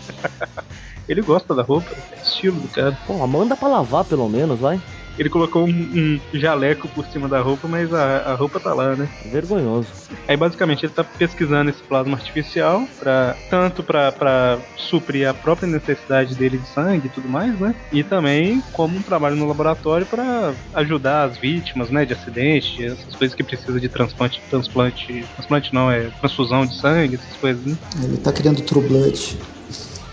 ele 1.07 1.21
gosta 1.21 1.53
da 1.53 1.61
roupa, 1.61 1.95
é 2.11 2.19
estilo 2.19 2.59
do 2.59 2.67
cara. 2.69 2.97
Pô, 3.05 3.25
manda 3.27 3.55
pra 3.55 3.67
lavar 3.67 4.05
pelo 4.05 4.27
menos, 4.27 4.59
vai. 4.59 4.81
Ele 5.17 5.29
colocou 5.29 5.67
um, 5.67 5.69
um, 5.71 6.19
jaleco 6.33 6.87
por 6.89 7.05
cima 7.07 7.27
da 7.27 7.41
roupa, 7.41 7.67
mas 7.67 7.93
a, 7.93 8.31
a 8.31 8.35
roupa 8.35 8.59
tá 8.59 8.73
lá, 8.73 8.95
né? 8.95 9.07
Vergonhoso. 9.31 9.87
Aí 10.27 10.37
basicamente 10.37 10.85
ele 10.85 10.93
tá 10.93 11.03
pesquisando 11.03 11.69
esse 11.69 11.81
plasma 11.83 12.15
artificial 12.15 12.87
para 12.99 13.35
tanto 13.49 13.83
para 13.83 14.59
suprir 14.75 15.27
a 15.27 15.33
própria 15.33 15.67
necessidade 15.67 16.35
dele 16.35 16.57
de 16.57 16.67
sangue 16.67 17.07
e 17.07 17.09
tudo 17.09 17.27
mais, 17.27 17.59
né? 17.59 17.75
E 17.91 18.03
também 18.03 18.61
como 18.73 18.97
um 18.97 19.01
trabalho 19.01 19.35
no 19.35 19.47
laboratório 19.47 20.05
para 20.05 20.53
ajudar 20.73 21.23
as 21.23 21.37
vítimas, 21.37 21.89
né, 21.89 22.05
de 22.05 22.13
acidente, 22.13 22.83
essas 22.83 23.15
coisas 23.15 23.35
que 23.35 23.43
precisa 23.43 23.79
de 23.79 23.89
transplante, 23.89 24.41
transplante, 24.49 25.25
transplante 25.35 25.73
não 25.73 25.91
é 25.91 26.09
transfusão 26.19 26.65
de 26.65 26.79
sangue, 26.79 27.15
essas 27.15 27.35
coisas, 27.37 27.63
né? 27.65 27.77
Ele 28.03 28.17
tá 28.17 28.31
criando 28.31 28.61
True 28.61 28.87
Blood. 28.87 29.37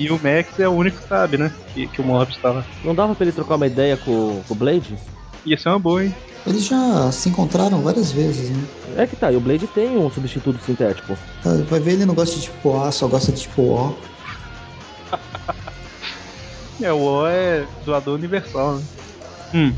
E 0.00 0.10
o 0.10 0.14
Max 0.14 0.58
é 0.58 0.66
o 0.66 0.72
único 0.72 0.96
que 0.96 1.06
sabe, 1.06 1.36
né? 1.36 1.52
Que, 1.74 1.86
que 1.86 2.00
o 2.00 2.04
Morbius 2.04 2.38
tá 2.38 2.50
lá. 2.50 2.64
Não 2.82 2.94
dava 2.94 3.14
pra 3.14 3.22
ele 3.22 3.34
trocar 3.34 3.56
uma 3.56 3.66
ideia 3.66 3.98
com, 3.98 4.42
com 4.48 4.54
o 4.54 4.56
Blade? 4.56 4.96
Ia 5.44 5.58
ser 5.58 5.68
uma 5.68 5.78
boa, 5.78 6.02
hein? 6.02 6.14
Eles 6.46 6.64
já 6.64 7.12
se 7.12 7.28
encontraram 7.28 7.82
várias 7.82 8.10
vezes, 8.10 8.48
né? 8.48 8.64
É 8.96 9.06
que 9.06 9.14
tá, 9.14 9.30
e 9.30 9.36
o 9.36 9.40
Blade 9.40 9.66
tem 9.66 9.98
um 9.98 10.10
substituto 10.10 10.58
sintético. 10.64 11.18
Tá, 11.42 11.50
vai 11.68 11.78
ver, 11.80 11.92
ele 11.92 12.06
não 12.06 12.14
gosta 12.14 12.34
de 12.34 12.42
tipo 12.44 12.80
A, 12.80 12.90
só 12.90 13.06
gosta 13.08 13.30
de 13.30 13.42
tipo 13.42 13.60
O. 13.60 13.94
é, 16.80 16.90
o 16.90 16.96
O 16.96 17.26
é 17.26 17.66
doador 17.84 18.14
universal, 18.14 18.76
né? 18.76 18.84
Hum. 19.52 19.74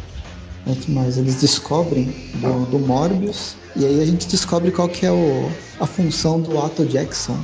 É 0.69 0.73
que 0.73 0.89
mais? 0.93 1.19
Eles 1.19 1.41
descobrem 1.41 2.15
do, 2.35 2.67
do 2.67 2.79
Morbius 2.79 3.57
e 3.75 3.85
aí 3.85 4.01
a 4.01 4.07
gente 4.07 4.29
descobre 4.29 4.71
qual 4.71 4.89
que 4.89 5.05
é 5.05 5.11
o, 5.11 5.51
a 5.81 5.87
função 5.87 6.41
do 6.41 6.61
Ato 6.61 6.87
Jackson 6.87 7.37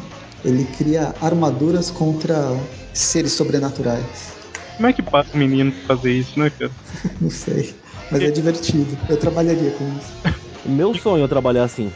ele 0.45 0.64
cria 0.76 1.14
armaduras 1.21 1.90
contra 1.90 2.57
seres 2.92 3.33
sobrenaturais. 3.33 4.37
Como 4.76 4.88
é 4.88 4.92
que 4.92 5.02
passa 5.02 5.35
o 5.35 5.38
menino 5.38 5.73
pra 5.73 5.97
fazer 5.97 6.12
isso, 6.12 6.38
né, 6.38 6.50
cara? 6.50 6.71
Não 7.21 7.30
sei. 7.30 7.75
Mas 8.11 8.23
é 8.23 8.30
divertido. 8.30 8.97
Eu 9.09 9.16
trabalharia 9.16 9.71
com 9.73 9.85
isso. 9.97 10.38
O 10.66 10.71
meu 10.71 10.92
sonho 10.92 11.25
é 11.25 11.28
trabalhar 11.28 11.62
assim. 11.62 11.90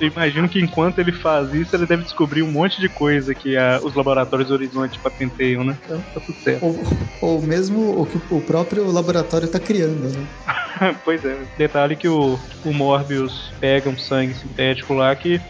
Eu 0.00 0.08
imagino 0.08 0.48
que 0.48 0.58
enquanto 0.58 0.98
ele 0.98 1.12
faz 1.12 1.54
isso, 1.54 1.76
ele 1.76 1.86
deve 1.86 2.02
descobrir 2.02 2.42
um 2.42 2.50
monte 2.50 2.80
de 2.80 2.88
coisa 2.88 3.34
que 3.34 3.56
a, 3.56 3.80
os 3.82 3.94
laboratórios 3.94 4.50
Horizonte 4.50 4.98
patenteiam, 4.98 5.62
né? 5.62 5.76
Então 5.84 6.02
tá 6.12 6.20
tudo 6.20 6.36
certo. 6.42 6.64
Ou, 6.64 6.80
ou 7.20 7.42
mesmo 7.42 8.00
o 8.00 8.04
que 8.04 8.20
o 8.34 8.40
próprio 8.40 8.90
laboratório 8.90 9.46
está 9.46 9.60
criando, 9.60 10.10
né? 10.10 10.26
pois 11.04 11.24
é. 11.24 11.38
Detalhe 11.56 11.94
que 11.94 12.08
o, 12.08 12.38
o 12.64 12.72
Morbius 12.72 13.52
pega 13.60 13.88
um 13.88 13.98
sangue 13.98 14.34
sintético 14.34 14.92
lá 14.92 15.14
que 15.14 15.40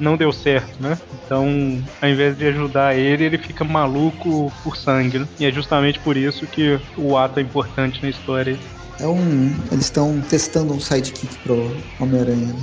não 0.00 0.16
deu 0.16 0.32
certo, 0.32 0.80
né? 0.80 0.98
Então, 1.24 1.82
ao 2.00 2.08
invés 2.08 2.36
de 2.36 2.46
ajudar 2.46 2.96
ele, 2.96 3.24
ele 3.24 3.38
fica 3.38 3.64
maluco 3.64 4.52
por 4.62 4.76
sangue, 4.76 5.18
né? 5.18 5.28
E 5.38 5.46
é 5.46 5.52
justamente 5.52 5.98
por 5.98 6.16
isso 6.16 6.46
que 6.46 6.78
o 6.96 7.16
ato 7.16 7.38
é 7.38 7.42
importante 7.42 8.02
na 8.02 8.08
história. 8.08 8.58
É 9.00 9.06
um. 9.06 9.54
Eles 9.70 9.84
estão 9.84 10.20
testando 10.28 10.72
um 10.72 10.80
sidekick 10.80 11.36
pro 11.38 11.76
Homem-Aranha. 12.00 12.52
Né? 12.52 12.62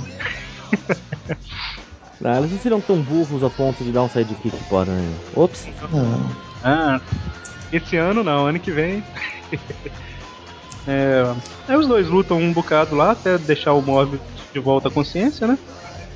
ah, 2.24 2.38
eles 2.38 2.50
não 2.50 2.58
seriam 2.58 2.80
tão 2.80 3.00
burros 3.00 3.42
a 3.42 3.50
ponto 3.50 3.82
de 3.84 3.92
dar 3.92 4.02
um 4.02 4.08
sidekick 4.08 4.56
pro 4.64 4.78
Aranha. 4.78 5.14
Ops. 5.34 5.66
Não. 5.90 6.30
Ah, 6.62 7.00
esse 7.72 7.96
ano 7.96 8.22
não, 8.22 8.46
ano 8.46 8.58
que 8.58 8.70
vem. 8.70 9.02
é, 10.86 11.34
aí 11.68 11.76
os 11.76 11.86
dois 11.86 12.08
lutam 12.08 12.38
um 12.38 12.52
bocado 12.52 12.94
lá 12.94 13.12
até 13.12 13.38
deixar 13.38 13.72
o 13.72 13.82
Morbius 13.82 14.20
de 14.52 14.60
volta 14.60 14.88
à 14.88 14.90
consciência, 14.90 15.46
né? 15.46 15.58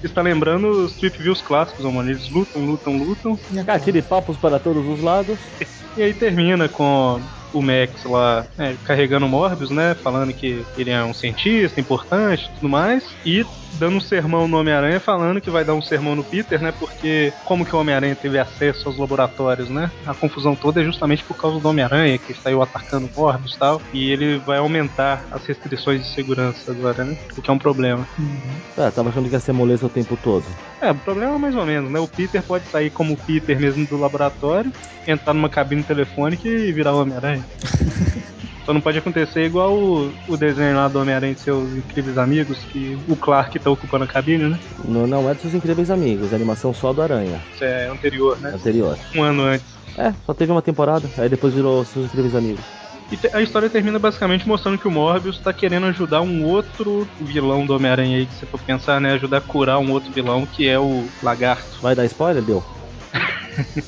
Está 0.07 0.23
lembrando 0.23 0.69
os 0.85 0.95
Trip 0.95 1.23
Views 1.23 1.41
clássicos, 1.41 1.85
mano. 1.85 2.11
Eles 2.11 2.29
lutam, 2.31 2.65
lutam, 2.65 2.97
lutam. 2.97 3.39
Aquele 3.67 4.03
papos 4.03 4.37
para 4.37 4.59
todos 4.59 4.87
os 4.87 5.03
lados. 5.03 5.39
E 5.97 6.03
aí 6.05 6.15
termina 6.15 6.69
com 6.69 7.21
o 7.53 7.63
Max 7.63 8.05
lá 8.05 8.47
é, 8.59 8.75
carregando 8.85 9.27
o 9.27 9.29
Morbius, 9.29 9.71
né? 9.71 9.95
Falando 9.95 10.33
que 10.33 10.65
ele 10.77 10.91
é 10.91 11.03
um 11.03 11.15
cientista 11.15 11.81
importante 11.81 12.47
e 12.47 12.55
tudo 12.55 12.69
mais. 12.69 13.05
E 13.25 13.45
dando 13.75 13.97
um 13.97 14.01
sermão 14.01 14.49
no 14.49 14.59
Homem-Aranha, 14.59 15.01
falando 15.01 15.41
que 15.41 15.51
vai 15.51 15.65
dar 15.65 15.75
um 15.75 15.83
sermão 15.83 16.15
no 16.15 16.25
Peter, 16.25 16.61
né? 16.61 16.73
Porque 16.79 17.33
como 17.45 17.65
que 17.65 17.75
o 17.75 17.79
Homem-Aranha 17.79 18.17
teve 18.17 18.39
acesso 18.39 18.89
aos 18.89 18.99
laboratórios, 18.99 19.69
né? 19.69 19.91
A 20.07 20.15
confusão 20.15 20.55
toda 20.55 20.81
é 20.81 20.85
justamente 20.85 21.23
por 21.25 21.37
causa 21.37 21.61
do 21.61 21.69
Homem-Aranha, 21.69 22.19
que 22.19 22.35
saiu 22.35 22.63
atacando 22.63 23.09
o 23.15 23.21
Morbius 23.21 23.55
e 23.55 23.59
tal. 23.59 23.81
E 23.93 24.11
ele 24.11 24.39
vai 24.39 24.59
aumentar 24.59 25.25
as 25.31 25.45
restrições 25.45 26.03
de 26.03 26.15
segurança 26.15 26.71
agora, 26.71 27.05
né? 27.05 27.17
O 27.37 27.43
que 27.43 27.51
é 27.51 27.53
um 27.53 27.59
problema. 27.59 28.07
Uhum. 28.19 28.41
É, 28.79 28.91
tava 28.91 29.11
achando 29.11 29.29
que 29.29 29.35
ia 29.35 29.41
ser 29.41 29.53
moleza 29.53 29.87
o 29.87 29.91
tempo 29.91 30.19
todo. 30.23 30.45
É, 30.81 30.91
o 30.91 30.95
problema 30.95 31.35
é 31.35 31.39
mais 31.39 31.55
ou 31.55 31.67
menos, 31.67 31.91
né? 31.91 32.01
O 32.01 32.09
Peter 32.09 32.43
pode 32.43 32.67
sair 32.67 32.91
como 32.91 33.15
o 33.15 33.17
Peter 33.17 33.59
mesmo 33.59 33.87
do 33.87 33.99
laboratório, 33.99 34.73
entrar 35.07 35.35
numa 35.35 35.49
cabine 35.49 35.83
telefônica 35.83 36.49
e 36.49 36.73
virar 36.73 36.95
o 36.95 37.03
Homem-Aranha. 37.03 37.40
Só 38.65 38.75
não 38.75 38.81
pode 38.81 38.99
acontecer 38.99 39.45
igual 39.45 39.75
o, 39.75 40.13
o 40.29 40.37
desenho 40.37 40.77
lá 40.77 40.87
do 40.87 41.01
Homem-Aranha 41.01 41.33
e 41.33 41.37
seus 41.37 41.73
incríveis 41.73 42.19
amigos, 42.19 42.59
que 42.71 42.97
o 43.09 43.17
Clark 43.17 43.59
tá 43.59 43.71
ocupando 43.71 44.05
a 44.05 44.07
cabine, 44.07 44.45
né? 44.45 44.61
Não, 44.85 45.07
não 45.07 45.29
é 45.29 45.33
dos 45.33 45.43
seus 45.43 45.55
incríveis 45.55 45.91
amigos, 45.91 46.33
é 46.33 46.37
animação 46.37 46.73
só 46.73 46.93
do 46.93 47.03
Aranha. 47.03 47.41
Isso 47.55 47.65
é 47.65 47.89
anterior, 47.89 48.39
né? 48.39 48.53
Anterior. 48.55 48.99
Um 49.15 49.23
ano 49.23 49.43
antes. 49.43 49.67
É, 49.97 50.15
só 50.25 50.33
teve 50.35 50.53
uma 50.53 50.63
temporada, 50.63 51.09
aí 51.19 51.29
depois 51.29 51.55
virou 51.55 51.85
seus 51.85 52.07
incríveis 52.07 52.35
amigos. 52.35 52.65
E 53.11 53.19
a 53.37 53.43
história 53.43 53.69
termina 53.69 53.99
basicamente 53.99 54.47
mostrando 54.47 54.79
que 54.79 54.87
o 54.87 54.91
Morbius 54.91 55.39
tá 55.39 55.53
querendo 55.53 55.87
ajudar 55.87 56.21
um 56.21 56.45
outro 56.45 57.09
vilão 57.21 57.67
do 57.67 57.75
Homem-Aranha 57.75 58.19
aí, 58.19 58.27
que 58.27 58.35
você 58.35 58.47
for 58.47 58.61
pensar, 58.61 59.01
né? 59.01 59.15
Ajudar 59.15 59.39
a 59.39 59.41
curar 59.41 59.79
um 59.81 59.91
outro 59.91 60.13
vilão, 60.13 60.47
que 60.47 60.69
é 60.69 60.79
o 60.79 61.05
Lagarto. 61.21 61.81
Vai 61.83 61.97
dar 61.97 62.05
spoiler, 62.05 62.41
deu? 62.41 62.63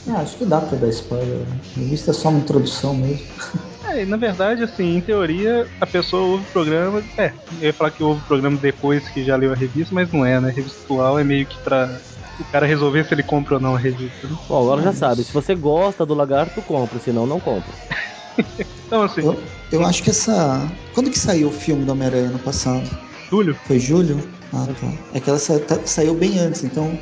Ah, 0.08 0.20
acho 0.20 0.36
que 0.36 0.44
dá 0.44 0.60
pra 0.60 0.76
dar 0.78 0.88
spoiler. 0.88 1.46
A 1.76 1.80
revista 1.80 2.10
é 2.10 2.14
só 2.14 2.28
uma 2.28 2.40
introdução 2.40 2.94
mesmo. 2.94 3.26
É, 3.84 4.06
na 4.06 4.16
verdade, 4.16 4.62
assim, 4.62 4.96
em 4.96 5.00
teoria, 5.02 5.68
a 5.78 5.86
pessoa 5.86 6.22
ouve 6.22 6.44
o 6.44 6.52
programa. 6.52 7.02
É, 7.18 7.32
eu 7.60 7.66
ia 7.66 7.74
falar 7.74 7.90
que 7.90 8.02
ouve 8.02 8.22
o 8.22 8.24
programa 8.24 8.56
depois 8.56 9.06
que 9.08 9.22
já 9.22 9.36
leu 9.36 9.52
a 9.52 9.56
revista, 9.56 9.94
mas 9.94 10.10
não 10.10 10.24
é, 10.24 10.40
né? 10.40 10.48
A 10.48 10.52
revista 10.52 10.80
atual 10.84 11.18
é 11.18 11.24
meio 11.24 11.44
que 11.44 11.58
pra 11.58 12.00
o 12.40 12.44
cara 12.44 12.66
resolver 12.66 13.04
se 13.04 13.12
ele 13.12 13.22
compra 13.22 13.56
ou 13.56 13.60
não 13.60 13.74
a 13.74 13.78
revista. 13.78 14.26
Né? 14.26 14.36
Bom, 14.48 14.62
agora 14.62 14.82
já 14.82 14.92
sabe, 14.92 15.22
se 15.24 15.32
você 15.32 15.54
gosta 15.54 16.06
do 16.06 16.14
lagarto, 16.14 16.62
compra, 16.62 16.98
senão 16.98 17.26
não 17.26 17.38
compra. 17.38 17.72
então, 18.86 19.02
assim. 19.02 19.20
Eu, 19.20 19.38
eu, 19.70 19.84
acho 19.84 20.02
que 20.02 20.10
essa. 20.10 20.70
Quando 20.94 21.10
que 21.10 21.18
saiu 21.18 21.48
o 21.48 21.52
filme 21.52 21.84
do 21.84 21.92
Homem-Aranha 21.92 22.30
no 22.30 22.38
passado? 22.38 22.88
Julho? 23.30 23.54
Foi 23.66 23.78
julho? 23.78 24.18
Ah, 24.52 24.66
tá. 24.80 24.92
É 25.14 25.20
que 25.20 25.28
ela 25.28 25.38
sa 25.38 25.58
tá, 25.58 25.78
saiu 25.84 26.14
bem 26.14 26.38
antes, 26.38 26.64
então 26.64 26.98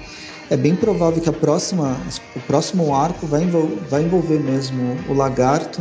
é 0.50 0.56
bem 0.56 0.74
provável 0.74 1.22
que 1.22 1.28
a 1.28 1.32
próxima, 1.32 1.96
o 2.34 2.40
próximo 2.40 2.94
arco 2.94 3.26
vai, 3.26 3.44
envol 3.44 3.70
vai 3.88 4.02
envolver 4.02 4.40
mesmo 4.40 4.98
o 5.08 5.14
lagarto 5.14 5.80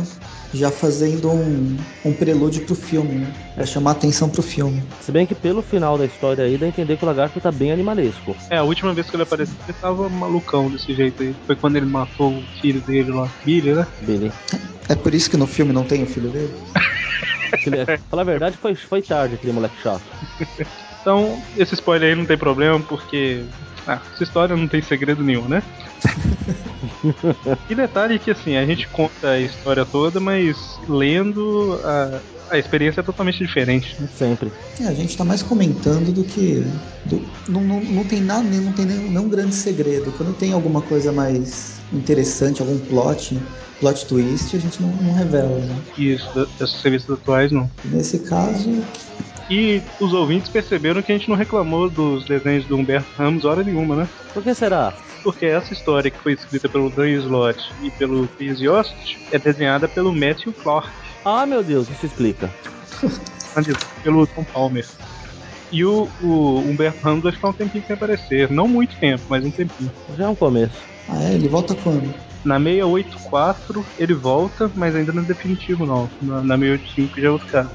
já 0.54 0.70
fazendo 0.70 1.30
um, 1.30 1.76
um 2.04 2.12
prelúdio 2.12 2.64
pro 2.64 2.74
filme, 2.74 3.16
né? 3.16 3.32
Pra 3.54 3.66
chamar 3.66 3.92
atenção 3.92 4.28
pro 4.28 4.42
filme. 4.42 4.82
Se 5.00 5.12
bem 5.12 5.26
que 5.26 5.34
pelo 5.34 5.62
final 5.62 5.98
da 5.98 6.04
história 6.04 6.44
aí 6.44 6.56
dá 6.56 6.66
a 6.66 6.68
entender 6.68 6.96
que 6.96 7.04
o 7.04 7.06
lagarto 7.06 7.40
tá 7.40 7.52
bem 7.52 7.72
animalesco. 7.72 8.36
É, 8.48 8.58
a 8.58 8.62
última 8.62 8.92
vez 8.94 9.08
que 9.08 9.16
ele 9.16 9.22
apareceu 9.24 9.54
ele 9.68 9.76
tava 9.80 10.08
malucão 10.08 10.70
desse 10.70 10.94
jeito 10.94 11.22
aí. 11.22 11.34
Foi 11.46 11.56
quando 11.56 11.76
ele 11.76 11.86
matou 11.86 12.32
o 12.32 12.42
filho 12.60 12.80
dele 12.80 13.12
lá, 13.12 13.28
Billy, 13.44 13.74
né? 13.74 13.86
Billy. 14.02 14.32
É 14.88 14.94
por 14.94 15.14
isso 15.14 15.30
que 15.30 15.36
no 15.36 15.46
filme 15.46 15.72
não 15.72 15.84
tem 15.84 16.02
o 16.02 16.06
filho 16.06 16.30
dele? 16.30 16.52
Falar 18.08 18.22
a 18.22 18.24
verdade, 18.24 18.56
foi, 18.56 18.74
foi 18.74 19.02
tarde 19.02 19.34
aquele 19.34 19.52
moleque 19.52 19.80
chato. 19.82 20.02
Então, 21.00 21.40
esse 21.56 21.74
spoiler 21.74 22.10
aí 22.10 22.14
não 22.14 22.26
tem 22.26 22.36
problema, 22.36 22.78
porque 22.80 23.44
ah, 23.86 24.00
essa 24.14 24.22
história 24.22 24.56
não 24.56 24.68
tem 24.68 24.82
segredo 24.82 25.22
nenhum, 25.22 25.48
né? 25.48 25.62
e 27.68 27.74
detalhe 27.74 28.18
que 28.18 28.30
assim, 28.30 28.56
a 28.56 28.66
gente 28.66 28.88
conta 28.88 29.30
a 29.30 29.40
história 29.40 29.84
toda, 29.84 30.20
mas 30.20 30.78
lendo 30.88 31.80
a, 31.84 32.20
a 32.50 32.58
experiência 32.58 33.00
é 33.00 33.02
totalmente 33.02 33.38
diferente. 33.38 33.96
Né? 33.98 34.08
Sempre. 34.16 34.52
É, 34.80 34.86
a 34.86 34.94
gente 34.94 35.16
tá 35.16 35.24
mais 35.24 35.42
comentando 35.42 36.12
do 36.12 36.24
que. 36.24 36.64
Do, 37.06 37.22
não, 37.48 37.62
não, 37.62 37.80
não 37.80 38.04
tem 38.04 38.20
nada, 38.20 38.42
não 38.42 38.72
tem 38.72 38.86
nenhum, 38.86 39.08
nenhum 39.08 39.28
grande 39.28 39.54
segredo. 39.54 40.12
Quando 40.16 40.34
tem 40.34 40.52
alguma 40.52 40.82
coisa 40.82 41.12
mais 41.12 41.80
interessante, 41.92 42.60
algum 42.60 42.78
plot, 42.78 43.40
plot 43.78 44.06
twist, 44.06 44.54
a 44.56 44.60
gente 44.60 44.82
não, 44.82 44.90
não 44.96 45.14
revela, 45.14 45.58
né? 45.58 45.76
Isso, 45.96 46.28
dessas 46.58 46.82
revistas 46.82 47.18
atuais 47.18 47.52
não. 47.52 47.70
Nesse 47.84 48.18
caso, 48.20 48.82
e 49.50 49.82
os 49.98 50.12
ouvintes 50.12 50.48
perceberam 50.48 51.02
que 51.02 51.10
a 51.10 51.16
gente 51.16 51.28
não 51.28 51.36
reclamou 51.36 51.90
dos 51.90 52.24
desenhos 52.24 52.64
do 52.66 52.76
Humberto 52.76 53.08
Ramos 53.18 53.44
hora 53.44 53.64
nenhuma, 53.64 53.96
né? 53.96 54.08
Por 54.32 54.44
que 54.44 54.54
será? 54.54 54.94
Porque 55.24 55.44
essa 55.44 55.72
história 55.72 56.08
que 56.08 56.18
foi 56.20 56.34
escrita 56.34 56.68
pelo 56.68 56.88
Dan 56.88 57.08
Slott 57.08 57.60
e 57.82 57.90
pelo 57.90 58.28
Chris 58.28 58.60
Yost 58.60 59.18
é 59.32 59.38
desenhada 59.38 59.88
pelo 59.88 60.14
Matthew 60.14 60.52
Clark. 60.52 60.88
Ah, 61.24 61.44
meu 61.44 61.64
Deus, 61.64 61.90
isso 61.90 62.06
explica. 62.06 62.48
pelo 64.04 64.24
Tom 64.28 64.44
Palmer. 64.44 64.86
E 65.72 65.84
o, 65.84 66.08
o 66.22 66.58
Humberto 66.60 67.02
Ramos 67.02 67.24
vai 67.24 67.32
ficar 67.32 67.48
um 67.48 67.52
tempinho 67.52 67.84
sem 67.84 67.94
aparecer. 67.94 68.50
Não 68.50 68.68
muito 68.68 68.96
tempo, 68.96 69.24
mas 69.28 69.44
um 69.44 69.50
tempinho. 69.50 69.90
Já 70.16 70.26
é 70.26 70.28
um 70.28 70.34
começo. 70.34 70.78
Ah, 71.08 71.24
é? 71.24 71.34
Ele 71.34 71.48
volta 71.48 71.74
quando? 71.74 72.14
Na 72.44 72.58
684 72.58 73.84
ele 73.98 74.14
volta, 74.14 74.70
mas 74.76 74.94
ainda 74.94 75.12
não 75.12 75.22
é 75.22 75.26
definitivo 75.26 75.84
não. 75.84 76.08
Na, 76.22 76.40
na 76.40 76.56
685 76.56 77.20
já 77.20 77.26
é 77.26 77.30
outro 77.30 77.48
cara. 77.48 77.70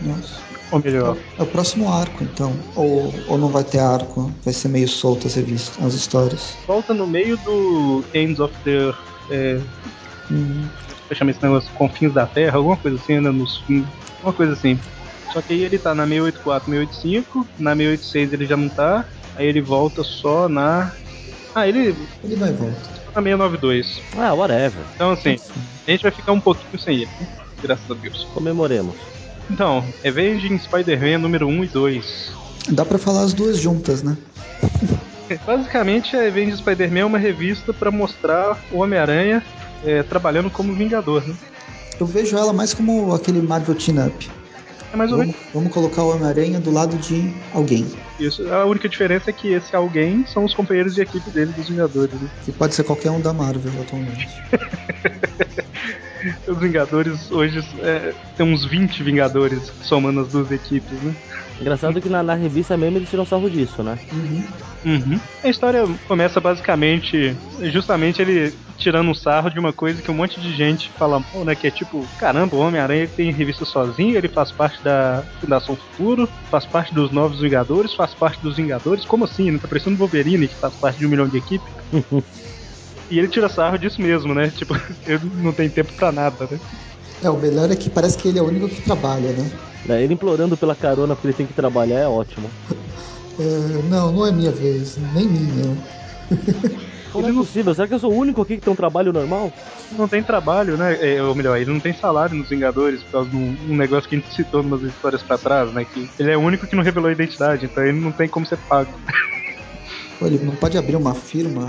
Nossa. 0.00 0.47
Ou 0.70 0.80
melhor. 0.80 1.16
É 1.38 1.42
o 1.42 1.46
próximo 1.46 1.92
arco, 1.92 2.22
então. 2.22 2.52
Ou, 2.76 3.12
ou 3.26 3.38
não 3.38 3.48
vai 3.48 3.64
ter 3.64 3.78
arco? 3.78 4.32
Vai 4.44 4.52
ser 4.52 4.68
meio 4.68 4.88
solto 4.88 5.26
as 5.26 5.34
revistas, 5.34 5.84
as 5.84 5.94
histórias. 5.94 6.56
Volta 6.66 6.92
no 6.92 7.06
meio 7.06 7.36
do 7.38 8.04
Ends 8.14 8.38
of 8.40 8.54
the. 8.64 8.94
É, 9.30 9.60
uhum. 10.30 10.68
chama 11.12 11.30
esse 11.30 11.42
negócio 11.42 11.70
Confins 11.74 12.12
da 12.12 12.26
Terra, 12.26 12.56
alguma 12.56 12.76
coisa 12.76 12.98
assim, 12.98 13.20
né? 13.20 13.30
Nos 13.30 13.58
fins. 13.58 13.86
Uma 14.22 14.32
coisa 14.32 14.52
assim. 14.52 14.78
Só 15.32 15.42
que 15.42 15.52
aí 15.52 15.62
ele 15.62 15.78
tá 15.78 15.94
na 15.94 16.06
684, 16.06 16.70
685, 16.70 17.46
na 17.58 17.72
686 17.72 18.32
ele 18.32 18.46
já 18.46 18.56
não 18.56 18.68
tá, 18.68 19.04
aí 19.36 19.46
ele 19.46 19.60
volta 19.60 20.02
só 20.02 20.48
na. 20.48 20.92
Ah, 21.54 21.68
ele. 21.68 21.94
Ele 22.24 22.36
vai 22.36 22.50
e 22.50 22.52
volta. 22.52 22.76
Na 23.14 23.22
692. 23.22 24.00
Ah, 24.16 24.34
whatever. 24.34 24.82
Então 24.94 25.12
assim, 25.12 25.38
a 25.86 25.90
gente 25.90 26.02
vai 26.02 26.12
ficar 26.12 26.32
um 26.32 26.40
pouquinho 26.40 26.78
sem 26.78 26.96
ele, 26.96 27.10
né? 27.20 27.28
graças 27.62 27.90
a 27.90 27.94
Deus. 27.94 28.24
Comemoremos. 28.34 29.17
Então, 29.50 29.84
Avenging 30.06 30.58
Spider-Man 30.58 31.18
número 31.18 31.46
1 31.46 31.64
e 31.64 31.66
2. 31.68 32.32
Dá 32.70 32.84
pra 32.84 32.98
falar 32.98 33.22
as 33.22 33.32
duas 33.32 33.58
juntas, 33.58 34.02
né? 34.02 34.16
Basicamente, 35.46 36.16
a 36.16 36.26
Avenging 36.26 36.56
Spider-Man 36.56 37.00
é 37.00 37.04
uma 37.04 37.18
revista 37.18 37.72
para 37.72 37.90
mostrar 37.90 38.58
o 38.70 38.78
Homem-Aranha 38.78 39.42
é, 39.84 40.02
trabalhando 40.02 40.50
como 40.50 40.74
Vingador, 40.74 41.26
né? 41.26 41.34
Eu 41.98 42.06
vejo 42.06 42.36
ela 42.36 42.52
mais 42.52 42.72
como 42.72 43.12
aquele 43.12 43.40
Marvel 43.40 43.74
Team 43.74 44.06
Up. 44.06 44.30
É 44.92 44.96
mais 44.96 45.10
ou 45.10 45.18
vamos, 45.18 45.34
menos. 45.34 45.52
vamos 45.52 45.72
colocar 45.72 46.02
o 46.02 46.14
Homem-Aranha 46.14 46.60
do 46.60 46.70
lado 46.70 46.96
de 46.96 47.34
alguém. 47.52 47.86
Isso. 48.18 48.48
A 48.52 48.64
única 48.64 48.88
diferença 48.88 49.30
é 49.30 49.32
que 49.32 49.52
esse 49.52 49.74
alguém 49.76 50.24
são 50.26 50.44
os 50.44 50.54
companheiros 50.54 50.94
de 50.94 51.02
equipe 51.02 51.28
dele, 51.30 51.52
dos 51.52 51.68
Vingadores. 51.68 52.14
Né? 52.14 52.28
Que 52.44 52.52
pode 52.52 52.74
ser 52.74 52.84
qualquer 52.84 53.10
um 53.10 53.20
da 53.20 53.32
Marvel 53.32 53.72
atualmente. 53.80 54.28
Os 56.46 56.58
Vingadores 56.58 57.30
hoje 57.30 57.64
é, 57.80 58.12
tem 58.36 58.46
uns 58.46 58.64
20 58.64 59.02
Vingadores 59.02 59.72
somando 59.82 60.20
as 60.20 60.28
duas 60.28 60.50
equipes, 60.50 61.00
né? 61.02 61.14
Engraçado 61.60 62.00
que 62.00 62.08
na, 62.08 62.22
na 62.22 62.34
revista 62.34 62.76
mesmo 62.76 62.98
eles 62.98 63.10
tiram 63.10 63.24
sarro 63.24 63.50
disso, 63.50 63.82
né? 63.82 63.98
Uhum. 64.12 64.44
Uhum. 64.84 65.20
A 65.42 65.48
história 65.48 65.84
começa 66.06 66.40
basicamente, 66.40 67.36
justamente 67.64 68.22
ele 68.22 68.54
tirando 68.76 69.10
um 69.10 69.14
sarro 69.14 69.50
de 69.50 69.58
uma 69.58 69.72
coisa 69.72 70.00
que 70.00 70.10
um 70.10 70.14
monte 70.14 70.40
de 70.40 70.54
gente 70.54 70.88
fala, 70.90 71.22
né? 71.44 71.54
Que 71.56 71.66
é 71.66 71.70
tipo, 71.70 72.06
caramba, 72.18 72.54
o 72.54 72.60
Homem-Aranha 72.60 73.08
tem 73.08 73.32
revista 73.32 73.64
sozinho, 73.64 74.16
ele 74.16 74.28
faz 74.28 74.52
parte 74.52 74.80
da 74.82 75.24
Fundação 75.40 75.76
Futuro, 75.76 76.28
faz 76.48 76.64
parte 76.64 76.94
dos 76.94 77.10
Novos 77.10 77.40
Vingadores, 77.40 77.92
faz 77.92 78.14
parte 78.14 78.40
dos 78.40 78.56
Vingadores. 78.56 79.04
Como 79.04 79.24
assim? 79.24 79.50
Não 79.50 79.58
tá 79.58 79.66
parecendo 79.66 79.96
Wolverine, 79.96 80.46
que 80.46 80.54
faz 80.54 80.74
parte 80.74 81.00
de 81.00 81.06
um 81.06 81.08
milhão 81.08 81.26
de 81.26 81.38
equipe? 81.38 81.64
e 83.10 83.18
ele 83.18 83.28
tira 83.28 83.48
sarro 83.48 83.78
disso 83.78 84.00
mesmo, 84.00 84.34
né? 84.34 84.50
Tipo, 84.50 84.74
ele 85.06 85.30
não 85.36 85.52
tem 85.52 85.68
tempo 85.68 85.92
pra 85.94 86.12
nada, 86.12 86.46
né? 86.50 86.60
É, 87.22 87.30
o 87.30 87.36
melhor 87.36 87.70
é 87.70 87.76
que 87.76 87.90
parece 87.90 88.16
que 88.16 88.28
ele 88.28 88.38
é 88.38 88.42
o 88.42 88.46
único 88.46 88.68
que 88.68 88.80
trabalha, 88.80 89.32
né? 89.32 89.50
Né, 89.86 90.02
Ele 90.02 90.14
implorando 90.14 90.56
pela 90.56 90.74
carona 90.74 91.14
porque 91.14 91.28
ele 91.28 91.34
tem 91.34 91.46
que 91.46 91.54
trabalhar 91.54 92.00
é 92.00 92.06
ótimo. 92.06 92.50
É, 93.40 93.82
não, 93.88 94.10
não 94.10 94.26
é 94.26 94.32
minha 94.32 94.50
vez, 94.50 94.98
nem 95.14 95.28
minha. 95.28 95.76
Como 97.12 97.28
é 97.28 97.32
possível? 97.32 97.72
Será 97.72 97.86
que 97.86 97.94
eu 97.94 97.98
sou 98.00 98.12
o 98.12 98.16
único 98.16 98.42
aqui 98.42 98.56
que 98.56 98.62
tem 98.62 98.72
um 98.72 98.76
trabalho 98.76 99.12
normal? 99.12 99.52
Não 99.92 100.08
tem 100.08 100.24
trabalho, 100.24 100.76
né? 100.76 100.98
É, 101.00 101.22
ou 101.22 101.36
melhor, 101.36 101.56
ele 101.56 101.72
não 101.72 101.78
tem 101.78 101.94
salário 101.94 102.36
nos 102.36 102.48
Vingadores 102.48 103.00
por 103.04 103.12
causa 103.12 103.30
de 103.30 103.36
um, 103.36 103.56
um 103.70 103.76
negócio 103.76 104.08
que 104.08 104.16
a 104.16 104.18
gente 104.18 104.34
citou 104.34 104.60
umas 104.60 104.82
histórias 104.82 105.22
pra 105.22 105.38
trás, 105.38 105.72
né? 105.72 105.84
Que 105.84 106.08
ele 106.18 106.32
é 106.32 106.36
o 106.36 106.40
único 106.40 106.66
que 106.66 106.74
não 106.74 106.82
revelou 106.82 107.08
a 107.08 107.12
identidade, 107.12 107.66
então 107.66 107.84
ele 107.84 108.00
não 108.00 108.10
tem 108.10 108.28
como 108.28 108.44
ser 108.44 108.58
pago. 108.68 108.90
Pô, 110.18 110.26
ele 110.26 110.38
não 110.44 110.56
pode 110.56 110.76
abrir 110.76 110.96
uma 110.96 111.14
firma 111.14 111.68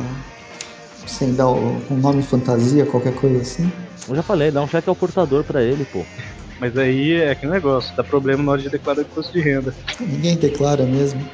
sem 1.10 1.34
dar 1.34 1.48
o- 1.50 1.82
um 1.90 1.98
nome 1.98 2.22
fantasia, 2.24 2.86
qualquer 2.86 3.14
coisa 3.14 3.42
assim? 3.42 3.72
Eu 4.08 4.16
já 4.16 4.24
falei, 4.24 4.52
dá 4.52 4.62
um 4.62 4.68
cheque 4.68 4.90
ao 4.90 4.96
portador 4.96 5.44
pra 5.44 5.62
ele, 5.62 5.86
pô. 5.86 6.06
Mas 6.60 6.78
aí 6.78 7.14
é 7.14 7.32
aquele 7.32 7.52
negócio, 7.54 7.96
dá 7.96 8.04
problema 8.04 8.44
na 8.44 8.52
hora 8.52 8.62
de 8.62 8.70
declarar 8.70 9.02
imposto 9.02 9.32
de 9.32 9.40
renda. 9.42 9.74
Ninguém 10.00 10.36
declara 10.36 10.84
mesmo. 10.86 11.26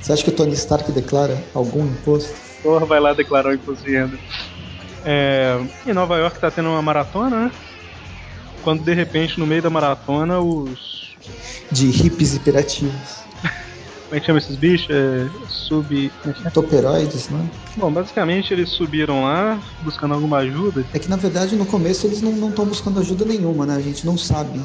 Você 0.00 0.12
acha 0.12 0.22
que 0.24 0.30
o 0.30 0.32
Tony 0.34 0.52
Stark 0.52 0.90
declara 0.92 1.42
algum 1.54 1.86
imposto? 1.86 2.34
Porra, 2.62 2.84
vai 2.84 3.00
lá 3.00 3.14
declarar 3.14 3.50
o 3.50 3.54
imposto 3.54 3.84
de 3.86 3.92
renda. 3.92 4.18
É, 5.04 5.58
em 5.86 5.92
Nova 5.94 6.16
York 6.18 6.38
tá 6.38 6.50
tendo 6.50 6.68
uma 6.68 6.82
maratona, 6.82 7.46
né? 7.46 7.52
Quando 8.62 8.82
de 8.82 8.94
repente, 8.94 9.38
no 9.38 9.46
meio 9.46 9.62
da 9.62 9.70
maratona, 9.70 10.40
os. 10.40 10.94
De 11.70 11.86
hippies 11.90 12.34
hiperativos. 12.34 13.24
Como 14.14 14.18
é 14.18 14.20
que 14.20 14.26
chama 14.26 14.38
esses 14.38 14.54
bichos? 14.54 14.86
É, 14.90 15.28
sub. 15.48 16.12
é 16.24 16.30
é? 16.30 16.50
Toperoides, 16.50 17.28
né? 17.30 17.44
Bom, 17.76 17.92
basicamente 17.92 18.52
eles 18.54 18.68
subiram 18.70 19.24
lá 19.24 19.60
buscando 19.82 20.14
alguma 20.14 20.38
ajuda. 20.38 20.84
É 20.94 21.00
que 21.00 21.08
na 21.10 21.16
verdade 21.16 21.56
no 21.56 21.66
começo 21.66 22.06
eles 22.06 22.22
não 22.22 22.48
estão 22.48 22.64
buscando 22.64 23.00
ajuda 23.00 23.24
nenhuma, 23.24 23.66
né? 23.66 23.74
A 23.74 23.80
gente 23.80 24.06
não 24.06 24.16
sabe 24.16 24.60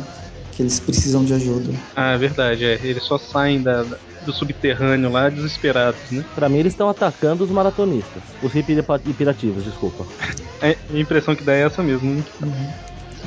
que 0.52 0.62
eles 0.62 0.80
precisam 0.80 1.26
de 1.26 1.34
ajuda. 1.34 1.72
Ah, 1.96 2.12
é 2.12 2.18
verdade, 2.20 2.64
é. 2.64 2.80
Eles 2.84 3.04
só 3.06 3.18
saem 3.18 3.60
da, 3.64 3.82
da- 3.82 3.98
do 4.22 4.32
subterrâneo 4.32 5.12
lá 5.12 5.30
desesperados, 5.30 6.12
né? 6.12 6.24
Pra 6.36 6.48
mim 6.48 6.60
eles 6.60 6.74
estão 6.74 6.88
atacando 6.88 7.44
os 7.44 7.50
maratonistas. 7.50 8.22
Os 8.44 8.54
hiperativos, 8.54 9.64
desculpa. 9.64 10.06
É, 10.62 10.76
a 10.94 11.00
impressão 11.00 11.34
que 11.38 11.44
dá 11.44 11.54
é 11.54 11.62
essa 11.62 11.82
mesmo. 11.82 12.14
né? 12.14 12.22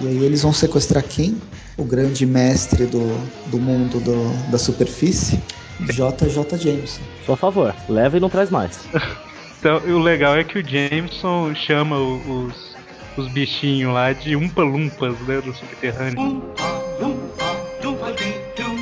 E 0.02 0.06
aí 0.06 0.22
eles 0.22 0.42
vão 0.42 0.52
sequestrar 0.52 1.02
quem? 1.02 1.34
O 1.78 1.82
grande 1.82 2.26
mestre 2.26 2.84
do, 2.84 3.00
do 3.46 3.58
mundo 3.58 3.98
do- 4.00 4.50
da 4.50 4.58
superfície, 4.58 5.40
JJ 5.86 6.58
Jameson. 6.58 7.02
Só 7.26 7.32
a 7.34 7.36
favor, 7.36 7.74
leva 7.88 8.16
e 8.16 8.20
não 8.20 8.28
traz 8.30 8.50
mais. 8.50 8.88
Então, 9.62 9.76
o 9.76 10.00
legal 10.00 10.36
é 10.36 10.42
que 10.42 10.58
o 10.58 10.68
Jameson 10.68 11.54
chama 11.54 11.96
os, 11.96 12.74
os 13.16 13.28
bichinhos 13.28 13.94
lá 13.94 14.12
de 14.12 14.34
umpa-lumpas, 14.34 15.16
né? 15.20 15.40
Do 15.40 15.54
subterrâneo. 15.54 16.18
Oompa, 16.18 16.64
loompa, 17.00 17.56
doompa-dee-doo. 17.80 18.74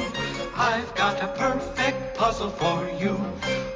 I've 0.57 0.91
got 0.97 1.23
a 1.23 1.29
perfect 1.37 2.19
puzzle 2.19 2.49
for 2.49 2.89
you. 2.99 3.15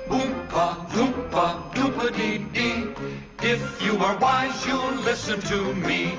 Oompa, 0.08 0.78
loompa, 0.96 1.62
doompa-dee-dee. 1.74 2.94
If 3.42 3.60
you 3.82 4.02
are 4.02 4.16
wise, 4.16 4.66
you'll 4.66 5.02
listen 5.02 5.38
to 5.42 5.74
me. 5.74 6.16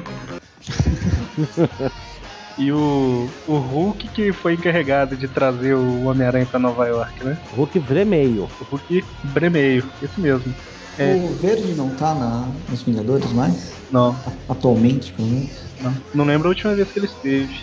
E 2.58 2.72
o, 2.72 3.30
o 3.48 3.58
Hulk 3.58 4.08
que 4.10 4.32
foi 4.32 4.54
encarregado 4.54 5.16
de 5.18 5.28
trazer 5.28 5.74
o 5.74 6.06
Homem-Aranha 6.06 6.46
pra 6.46 6.58
Nova 6.60 6.88
York, 6.88 7.24
né? 7.24 7.38
Hulk 7.56 7.80
Vremeio. 7.80 8.50
O 8.62 8.64
Hulk 8.64 9.04
Bremeio, 9.24 9.84
esse 10.02 10.20
mesmo. 10.20 10.54
É. 10.98 11.14
O 11.16 11.36
Verde 11.36 11.74
não 11.74 11.90
tá 11.90 12.14
na, 12.16 12.48
nos 12.70 12.82
Vingadores 12.82 13.30
mais? 13.34 13.74
Não, 13.92 14.16
Atualmente, 14.48 15.12
pelo 15.12 15.28
menos. 15.28 15.52
não. 15.82 15.94
Não 16.14 16.26
lembro 16.26 16.48
a 16.48 16.50
última 16.50 16.74
vez 16.74 16.90
que 16.90 17.00
ele 17.00 17.08
esteve. 17.08 17.60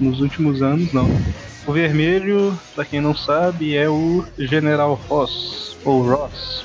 Nos 0.00 0.20
últimos 0.20 0.62
anos, 0.62 0.92
não. 0.92 1.08
O 1.66 1.72
vermelho, 1.72 2.58
pra 2.74 2.84
quem 2.84 3.00
não 3.00 3.14
sabe, 3.14 3.76
é 3.76 3.88
o 3.88 4.24
General 4.38 4.98
Ross, 5.08 5.76
ou 5.84 6.02
Ross. 6.02 6.64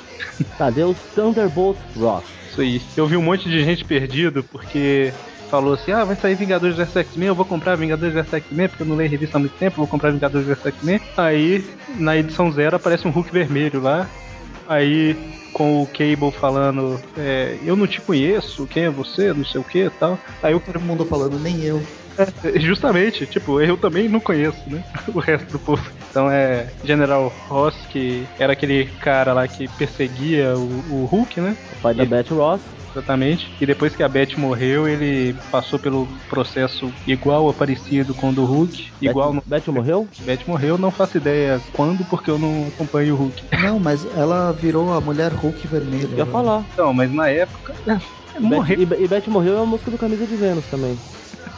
Cadê 0.56 0.82
os 0.82 0.96
Thunderbolt 1.14 1.76
Ross? 1.96 2.24
Isso 2.50 2.60
aí. 2.62 2.82
Eu 2.96 3.06
vi 3.06 3.16
um 3.16 3.22
monte 3.22 3.48
de 3.48 3.62
gente 3.62 3.84
perdido 3.84 4.42
porque 4.42 5.12
falou 5.50 5.74
assim: 5.74 5.92
ah, 5.92 6.04
vai 6.04 6.16
sair 6.16 6.34
Vingadores 6.34 6.76
vs 6.76 6.96
X-Men, 6.96 7.28
eu 7.28 7.34
vou 7.34 7.44
comprar 7.44 7.76
Vingadores 7.76 8.14
vs 8.14 8.32
X-Men 8.34 8.68
porque 8.68 8.82
eu 8.82 8.86
não 8.86 8.96
leio 8.96 9.10
revista 9.10 9.36
há 9.36 9.40
muito 9.40 9.56
tempo, 9.56 9.76
vou 9.78 9.86
comprar 9.86 10.10
Vingadores 10.12 10.46
vs 10.46 10.66
X-Men. 10.66 11.00
Aí, 11.16 11.64
na 11.96 12.16
edição 12.16 12.50
zero, 12.52 12.76
aparece 12.76 13.06
um 13.06 13.10
Hulk 13.10 13.32
vermelho 13.32 13.80
lá. 13.80 14.08
Aí, 14.66 15.16
com 15.52 15.82
o 15.82 15.86
Cable 15.86 16.32
falando: 16.38 17.00
é, 17.16 17.58
eu 17.64 17.74
não 17.76 17.86
te 17.86 18.00
conheço, 18.00 18.66
quem 18.66 18.84
é 18.84 18.90
você, 18.90 19.32
não 19.32 19.44
sei 19.44 19.60
o 19.60 19.64
que 19.64 19.88
tal. 19.98 20.18
Aí 20.42 20.54
o 20.54 20.60
Todo 20.60 20.80
mundo 20.80 21.04
falando, 21.06 21.38
nem 21.38 21.62
eu. 21.62 21.82
é, 22.18 22.58
justamente, 22.60 23.26
tipo, 23.26 23.60
eu 23.60 23.76
também 23.76 24.08
não 24.08 24.20
conheço, 24.20 24.62
né? 24.68 24.82
O 25.14 25.20
resto 25.20 25.50
do 25.52 25.58
povo. 25.58 25.82
Então 26.10 26.30
é 26.30 26.68
General 26.84 27.32
Ross, 27.48 27.74
que 27.86 28.28
era 28.38 28.52
aquele 28.52 28.86
cara 29.00 29.32
lá 29.32 29.48
que 29.48 29.68
perseguia 29.68 30.56
o, 30.58 30.84
o 30.90 31.04
Hulk, 31.06 31.40
né? 31.40 31.56
O 31.72 31.80
pai 31.80 31.94
da 31.94 32.04
E- 32.04 32.06
Beth 32.06 32.28
Ross. 32.30 32.60
Exatamente. 32.90 33.50
E 33.60 33.66
depois 33.66 33.94
que 33.94 34.02
a 34.02 34.08
Beth 34.08 34.36
morreu, 34.36 34.88
ele 34.88 35.34
passou 35.50 35.78
pelo 35.78 36.08
processo 36.28 36.92
igual 37.06 37.44
ou 37.44 37.52
parecido 37.54 38.14
com 38.14 38.30
o 38.30 38.32
do 38.32 38.44
Hulk. 38.44 38.88
Igual 39.00 39.32
no. 39.32 39.42
Beth, 39.46 39.60
Beth 39.60 39.72
morreu? 39.72 40.08
Beth 40.20 40.40
morreu, 40.46 40.78
não 40.78 40.90
faço 40.90 41.16
ideia 41.16 41.60
quando, 41.72 42.04
porque 42.06 42.30
eu 42.30 42.38
não 42.38 42.68
acompanho 42.68 43.14
o 43.14 43.18
Hulk. 43.18 43.44
Não, 43.62 43.78
mas 43.78 44.06
ela 44.16 44.52
virou 44.52 44.92
a 44.92 45.00
mulher 45.00 45.32
Hulk 45.32 45.66
vermelha. 45.66 46.08
Eu 46.10 46.18
ia 46.18 46.26
falar. 46.26 46.64
Não, 46.76 46.92
mas 46.92 47.12
na 47.12 47.28
época. 47.28 47.74
é, 47.86 47.92
Beth, 47.94 48.40
Morreu. 48.40 48.78
e, 48.78 49.04
e 49.04 49.08
Beth 49.08 49.26
morreu 49.28 49.58
é 49.58 49.62
a 49.62 49.66
música 49.66 49.90
do 49.90 49.98
Camisa 49.98 50.26
de 50.26 50.36
Vênus 50.36 50.66
também. 50.66 50.98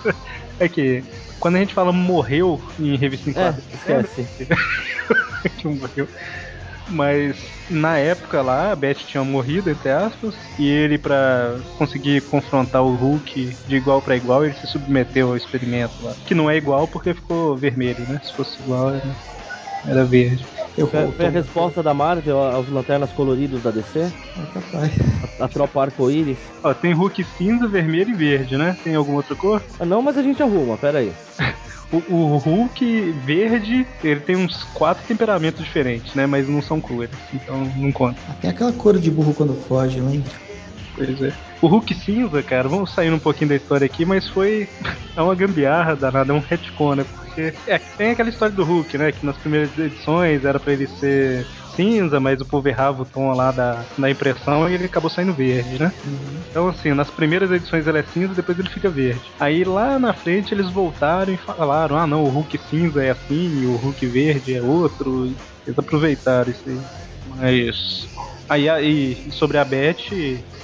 É 0.59 0.69
que 0.69 1.03
quando 1.41 1.57
a 1.57 1.59
gente 1.59 1.73
fala 1.73 1.91
morreu 1.91 2.61
em 2.79 2.95
revista 2.97 3.31
em 3.31 3.35
É, 3.35 3.55
esquece. 3.75 4.27
que 5.57 5.67
morreu. 5.67 6.07
Mas 6.91 7.37
na 7.71 7.99
época 7.99 8.43
lá, 8.43 8.73
a 8.73 8.77
Beth 8.77 8.97
tinha 9.07 9.23
morrido, 9.23 9.71
entre 9.71 9.91
aspas, 9.91 10.35
e 10.59 10.69
ele, 10.69 10.99
pra 10.99 11.57
conseguir 11.79 12.21
confrontar 12.23 12.83
o 12.83 12.95
Hulk 12.95 13.57
de 13.67 13.77
igual 13.77 14.03
pra 14.03 14.17
igual, 14.17 14.45
ele 14.45 14.55
se 14.55 14.67
submeteu 14.67 15.29
ao 15.29 15.37
experimento 15.37 15.95
lá. 16.03 16.15
Que 16.27 16.35
não 16.35 16.51
é 16.51 16.57
igual 16.57 16.89
porque 16.89 17.15
ficou 17.15 17.57
vermelho, 17.57 18.05
né? 18.09 18.21
Se 18.23 18.33
fosse 18.35 18.61
igual, 18.61 18.91
era, 18.91 19.17
era 19.87 20.05
verde. 20.05 20.45
Eu, 20.77 20.87
Foi, 20.87 21.11
foi 21.13 21.27
a 21.27 21.31
resposta 21.31 21.83
da 21.83 21.93
Marvel 21.93 22.39
aos 22.39 22.69
lanternas 22.69 23.13
coloridos 23.13 23.63
da 23.63 23.71
DC? 23.71 23.99
É 24.01 24.11
capaz. 24.55 24.93
A, 25.39 25.45
a 25.45 25.49
tropa 25.49 25.83
arco-íris? 25.83 26.39
Ó, 26.63 26.73
tem 26.73 26.93
Hulk 26.93 27.25
cinza, 27.37 27.67
vermelho 27.67 28.11
e 28.11 28.15
verde, 28.15 28.57
né? 28.57 28.77
Tem 28.83 28.95
alguma 28.95 29.19
outra 29.19 29.35
cor? 29.35 29.63
Ah, 29.79 29.85
não, 29.85 30.01
mas 30.01 30.17
a 30.17 30.23
gente 30.23 30.43
arruma, 30.43 30.77
pera 30.77 30.99
aí. 30.99 31.13
O, 31.93 31.97
o 32.15 32.37
Hulk 32.37 33.13
verde, 33.25 33.87
ele 34.05 34.21
tem 34.21 34.37
uns 34.37 34.63
quatro 34.75 35.05
temperamentos 35.07 35.65
diferentes, 35.65 36.15
né? 36.15 36.25
Mas 36.27 36.49
não 36.49 36.63
são 36.63 36.81
cores, 36.81 37.11
então 37.35 37.65
não 37.77 37.91
conta. 37.91 38.21
Ah, 38.29 38.35
Tem 38.41 38.51
aquela 38.51 38.73
cor 38.73 38.99
de 38.99 39.11
burro 39.11 39.35
quando 39.35 39.55
foge, 39.55 40.01
lembra? 40.01 40.31
Pois 40.95 41.21
é. 41.23 41.33
O 41.61 41.67
Hulk 41.67 41.95
cinza, 41.95 42.43
cara, 42.43 42.69
vamos 42.69 42.93
sair 42.95 43.13
um 43.13 43.19
pouquinho 43.19 43.51
da 43.51 43.57
história 43.57 43.85
aqui, 43.87 44.05
mas 44.05 44.29
foi 44.29 44.69
é 45.21 45.25
uma 45.25 45.35
gambiarra 45.35 45.95
danada, 45.95 46.33
é 46.33 46.37
um 46.37 46.41
retcon, 46.41 46.95
né? 46.95 47.05
Porque 47.05 47.53
é, 47.67 47.79
tem 47.79 48.11
aquela 48.11 48.29
história 48.29 48.55
do 48.55 48.65
Hulk, 48.65 48.99
né? 48.99 49.13
Que 49.13 49.25
nas 49.25 49.37
primeiras 49.37 49.77
edições 49.79 50.45
era 50.45 50.59
pra 50.59 50.73
ele 50.73 50.87
ser 50.87 51.47
cinza, 51.75 52.19
mas 52.21 52.41
o 52.41 52.45
povo 52.45 52.69
errava 52.69 53.03
o 53.03 53.05
tom 53.05 53.33
lá 53.35 53.51
da, 53.53 53.85
da 53.97 54.11
impressão 54.11 54.69
e 54.69 54.75
ele 54.75 54.85
acabou 54.85 55.09
saindo 55.09 55.33
verde, 55.33 55.81
né? 55.81 55.93
Então, 56.51 56.69
assim, 56.69 56.93
nas 56.93 57.11
primeiras 57.11 57.51
edições 57.51 57.87
ele 57.87 57.99
é 57.99 58.03
cinza, 58.03 58.35
depois 58.35 58.59
ele 58.59 58.69
fica 58.69 58.91
verde. 58.91 59.23
Aí 59.39 59.65
lá 59.65 59.99
na 59.99 60.13
frente 60.13 60.53
eles 60.53 60.69
voltaram 60.71 61.33
e 61.33 61.37
falaram: 61.37 61.97
ah, 61.97 62.07
não, 62.07 62.25
o 62.25 62.29
Hulk 62.29 62.59
cinza 62.69 63.03
é 63.03 63.11
assim 63.11 63.63
e 63.63 63.67
o 63.67 63.77
Hulk 63.77 64.07
verde 64.07 64.55
é 64.55 64.63
outro. 64.63 65.27
E 65.27 65.37
Eles 65.67 65.79
aproveitaram 65.79 66.51
isso 66.51 66.69
aí. 66.69 66.81
Mas. 67.37 68.09
Aí, 68.51 68.69
aí 68.69 69.17
sobre 69.31 69.59
a 69.59 69.65
Beth, 69.65 70.11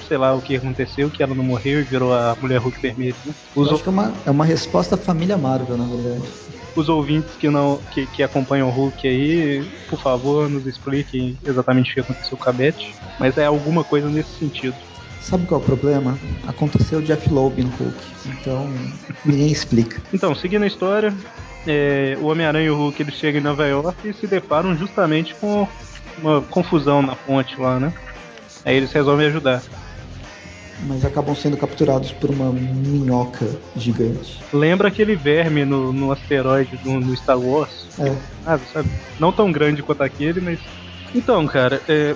sei 0.09 0.17
lá 0.17 0.35
o 0.35 0.41
que 0.41 0.57
aconteceu, 0.57 1.09
que 1.09 1.23
ela 1.23 1.33
não 1.33 1.43
morreu 1.43 1.79
e 1.79 1.83
virou 1.83 2.13
a 2.13 2.35
mulher 2.41 2.59
Hulk 2.59 2.81
vermelha. 2.81 3.15
Né? 3.25 3.33
Os, 3.55 3.71
acho 3.71 3.81
que 3.81 3.87
é 3.87 3.91
uma, 3.91 4.13
é 4.25 4.29
uma 4.29 4.43
resposta 4.43 4.95
à 4.95 4.97
família 4.97 5.37
Marvel, 5.37 5.77
na 5.77 5.85
verdade. 5.85 6.29
os 6.75 6.89
ouvintes 6.89 7.33
que 7.39 7.49
não 7.49 7.79
que, 7.93 8.05
que 8.07 8.21
acompanham 8.21 8.67
o 8.67 8.71
Hulk 8.71 9.07
aí, 9.07 9.65
por 9.89 10.01
favor, 10.01 10.49
nos 10.49 10.67
expliquem 10.67 11.37
exatamente 11.45 11.91
o 11.91 11.93
que 11.93 11.99
aconteceu 12.01 12.37
com 12.37 12.49
a 12.49 12.51
Beth. 12.51 12.75
Mas 13.17 13.37
é 13.37 13.45
alguma 13.45 13.85
coisa 13.85 14.09
nesse 14.09 14.37
sentido. 14.37 14.75
Sabe 15.21 15.45
qual 15.45 15.61
é 15.61 15.63
o 15.63 15.65
problema? 15.65 16.19
Aconteceu 16.45 16.99
o 16.99 17.01
Jeff 17.01 17.29
Loeb 17.29 17.63
no 17.63 17.69
Hulk, 17.69 17.97
então 18.25 18.69
ninguém 19.25 19.49
explica. 19.49 20.01
Então, 20.13 20.35
seguindo 20.35 20.63
a 20.63 20.67
história, 20.67 21.13
é, 21.65 22.17
o 22.19 22.25
Homem-Aranha 22.25 22.67
e 22.67 22.69
o 22.69 22.75
Hulk 22.75 23.01
eles 23.01 23.15
chegam 23.15 23.39
em 23.39 23.43
Nova 23.43 23.65
York 23.65 24.09
e 24.09 24.13
se 24.13 24.27
deparam 24.27 24.75
justamente 24.75 25.33
com 25.35 25.65
uma 26.17 26.41
confusão 26.41 27.01
na 27.01 27.15
ponte 27.15 27.59
lá, 27.59 27.79
né? 27.79 27.93
Aí 28.65 28.75
eles 28.75 28.91
resolvem 28.91 29.27
ajudar. 29.27 29.63
Mas 30.85 31.03
acabam 31.03 31.35
sendo 31.35 31.57
capturados 31.57 32.11
por 32.11 32.29
uma 32.29 32.51
minhoca 32.51 33.47
gigante. 33.75 34.43
Lembra 34.53 34.89
aquele 34.89 35.15
verme 35.15 35.65
no, 35.65 35.91
no 35.91 36.11
asteroide 36.11 36.79
no, 36.83 36.99
no 36.99 37.15
Star 37.17 37.39
Wars? 37.39 37.87
É. 37.99 38.15
Ah, 38.45 38.59
sabe? 38.59 38.89
Não 39.19 39.31
tão 39.31 39.51
grande 39.51 39.81
quanto 39.81 40.03
aquele, 40.03 40.39
mas. 40.39 40.59
Então, 41.15 41.47
cara, 41.47 41.81
é, 41.87 42.15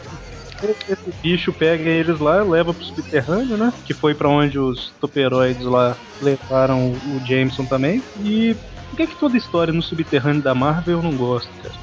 esse 0.88 1.14
bicho 1.22 1.52
pega 1.52 1.90
eles 1.90 2.20
lá, 2.20 2.44
leva 2.44 2.74
pro 2.74 2.84
subterrâneo, 2.84 3.58
né? 3.58 3.74
Que 3.84 3.94
foi 3.94 4.14
pra 4.14 4.30
onde 4.30 4.60
os 4.60 4.92
toperoides 5.02 5.66
lá 5.66 5.98
levaram 6.22 6.92
o 6.92 7.22
Jameson 7.26 7.66
também. 7.66 8.04
E 8.24 8.56
por 8.92 8.98
que, 8.98 9.08
que 9.08 9.16
toda 9.20 9.38
história 9.38 9.74
no 9.74 9.82
subterrâneo 9.82 10.44
da 10.44 10.54
Marvel 10.54 10.98
eu 10.98 11.04
não 11.04 11.16
gosto, 11.18 11.52
cara? 11.58 11.74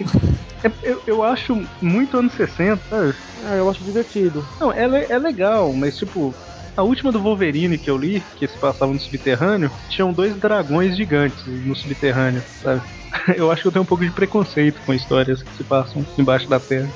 É, 0.64 0.72
eu, 0.82 1.02
eu 1.06 1.22
acho 1.22 1.54
muito 1.82 2.16
anos 2.18 2.32
60, 2.32 2.82
sabe? 2.88 3.14
Ah, 3.44 3.54
eu 3.56 3.68
acho 3.68 3.84
divertido. 3.84 4.42
Não, 4.58 4.72
é, 4.72 4.86
le- 4.88 5.06
é 5.08 5.18
legal, 5.18 5.72
mas 5.74 5.96
tipo, 5.98 6.34
a 6.74 6.82
última 6.82 7.12
do 7.12 7.20
Wolverine 7.22 7.78
que 7.78 7.90
eu 7.90 7.96
li, 7.98 8.24
que 8.36 8.48
se 8.48 8.58
passava 8.58 8.90
no 8.92 8.98
subterrâneo, 8.98 9.70
tinham 9.90 10.12
dois 10.14 10.34
dragões 10.38 10.96
gigantes 10.96 11.46
no 11.46 11.76
subterrâneo, 11.76 12.42
sabe? 12.62 12.82
Eu 13.36 13.50
acho 13.52 13.62
que 13.62 13.68
eu 13.68 13.72
tenho 13.72 13.82
um 13.82 13.86
pouco 13.86 14.04
de 14.04 14.10
preconceito 14.10 14.80
com 14.82 14.92
histórias 14.94 15.42
que 15.42 15.54
se 15.54 15.62
passam 15.62 16.04
embaixo 16.18 16.48
da 16.48 16.58
terra. 16.58 16.90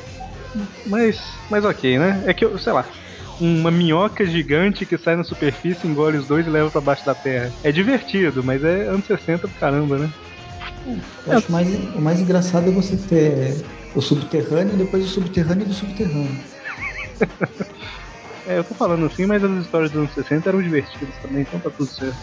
Mas, 0.87 1.17
mas 1.51 1.65
ok, 1.65 1.99
né? 1.99 2.23
É 2.27 2.35
que 2.35 2.45
eu, 2.45 2.59
sei 2.59 2.73
lá, 2.73 2.89
uma 3.41 3.71
minhoca 3.71 4.25
gigante 4.27 4.85
que 4.85 4.99
sai 4.99 5.17
na 5.17 5.25
superfície, 5.25 5.87
engole 5.87 6.19
os 6.19 6.27
dois 6.27 6.47
e 6.47 6.51
leva 6.51 6.71
pra 6.71 6.81
baixo 6.81 7.05
da 7.05 7.15
terra. 7.15 7.53
É 7.63 7.73
divertido, 7.73 8.45
mas 8.45 8.63
é 8.63 8.83
anos 8.89 9.07
60 9.07 9.47
do 9.47 9.55
caramba, 9.55 9.99
né? 9.99 10.11
Eu 11.27 11.39
acho 11.39 11.51
mais, 11.51 11.69
o 11.95 12.01
mais 12.01 12.21
engraçado 12.21 12.69
é 12.69 12.73
você 12.73 12.97
ter 12.97 13.65
o 13.95 14.01
subterrâneo 14.01 14.75
e 14.75 14.77
depois 14.77 15.05
o 15.05 15.09
subterrâneo 15.09 15.67
do 15.67 15.75
subterrâneo. 15.75 16.37
É, 18.47 18.59
eu 18.59 18.65
tô 18.65 18.75
falando 18.75 19.07
assim, 19.07 19.27
mas 19.27 19.45
as 19.45 19.65
histórias 19.65 19.93
dos 19.93 20.01
anos 20.01 20.15
60 20.15 20.49
eram 20.49 20.63
divertidas 20.63 21.15
também, 21.19 21.43
então 21.43 21.61
tá 21.61 21.71
tudo 21.71 21.89
certo. 21.93 22.19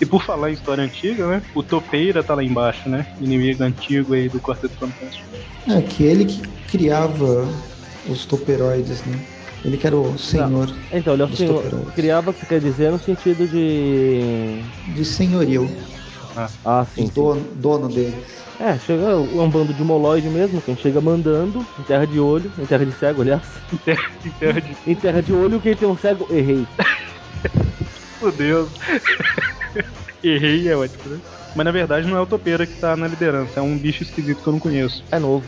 E 0.00 0.06
por 0.06 0.22
falar 0.22 0.48
em 0.48 0.54
história 0.54 0.82
antiga, 0.82 1.26
né? 1.26 1.42
O 1.54 1.62
Topeira 1.62 2.22
tá 2.22 2.34
lá 2.34 2.42
embaixo, 2.42 2.88
né? 2.88 3.06
Inimigo 3.20 3.62
antigo 3.62 4.14
aí 4.14 4.28
do 4.28 4.40
Quarteto 4.40 4.78
Fantástico. 4.78 5.28
É, 5.68 5.82
que 5.82 6.04
ele 6.04 6.24
que 6.24 6.40
criava 6.70 7.46
os 8.06 8.24
toperoides, 8.24 9.04
né? 9.04 9.20
Ele 9.64 9.76
que 9.76 9.86
era 9.86 9.96
o 9.96 10.16
senhor 10.16 10.68
Então, 10.92 11.14
ele 11.14 11.22
é 11.22 11.26
o 11.26 11.36
senhor. 11.36 11.62
Criava, 11.94 12.32
que 12.32 12.46
quer 12.46 12.60
dizer, 12.60 12.90
no 12.90 12.98
sentido 12.98 13.46
de. 13.46 14.62
De 14.94 15.04
senhorio, 15.04 15.70
Ah, 16.64 16.84
sim. 16.84 17.06
sim. 17.06 17.12
dono, 17.14 17.40
dono 17.56 17.88
deles. 17.88 18.40
É, 18.58 18.78
chega 18.78 19.16
um 19.16 19.48
bando 19.48 19.72
de 19.72 19.82
moloide 19.82 20.28
mesmo, 20.28 20.60
quem 20.60 20.76
chega 20.76 21.00
mandando, 21.00 21.64
em 21.78 21.82
terra 21.82 22.06
de 22.06 22.20
olho, 22.20 22.50
em 22.58 22.66
terra 22.66 22.84
de 22.84 22.92
cego, 22.92 23.22
aliás. 23.22 23.42
Em 23.72 23.76
terra, 23.78 24.02
em 24.24 24.30
terra 24.30 24.60
de. 24.60 24.76
Em 24.86 24.94
terra 24.94 25.22
de 25.22 25.32
olho, 25.32 25.60
quem 25.60 25.74
tem 25.74 25.88
um 25.88 25.96
cego, 25.96 26.26
errei. 26.30 26.66
Meu 28.20 28.32
Deus. 28.32 28.70
Errei, 30.22 30.68
é 30.68 30.76
ótimo, 30.76 31.14
né? 31.14 31.20
Mas 31.54 31.64
na 31.64 31.72
verdade 31.72 32.06
não 32.06 32.16
é 32.16 32.20
o 32.20 32.26
Topeira 32.26 32.66
que 32.66 32.78
tá 32.78 32.94
na 32.96 33.08
liderança, 33.08 33.58
é 33.60 33.62
um 33.62 33.76
bicho 33.78 34.02
esquisito 34.02 34.42
que 34.42 34.48
eu 34.48 34.52
não 34.52 34.60
conheço. 34.60 35.02
É 35.10 35.18
novo. 35.18 35.46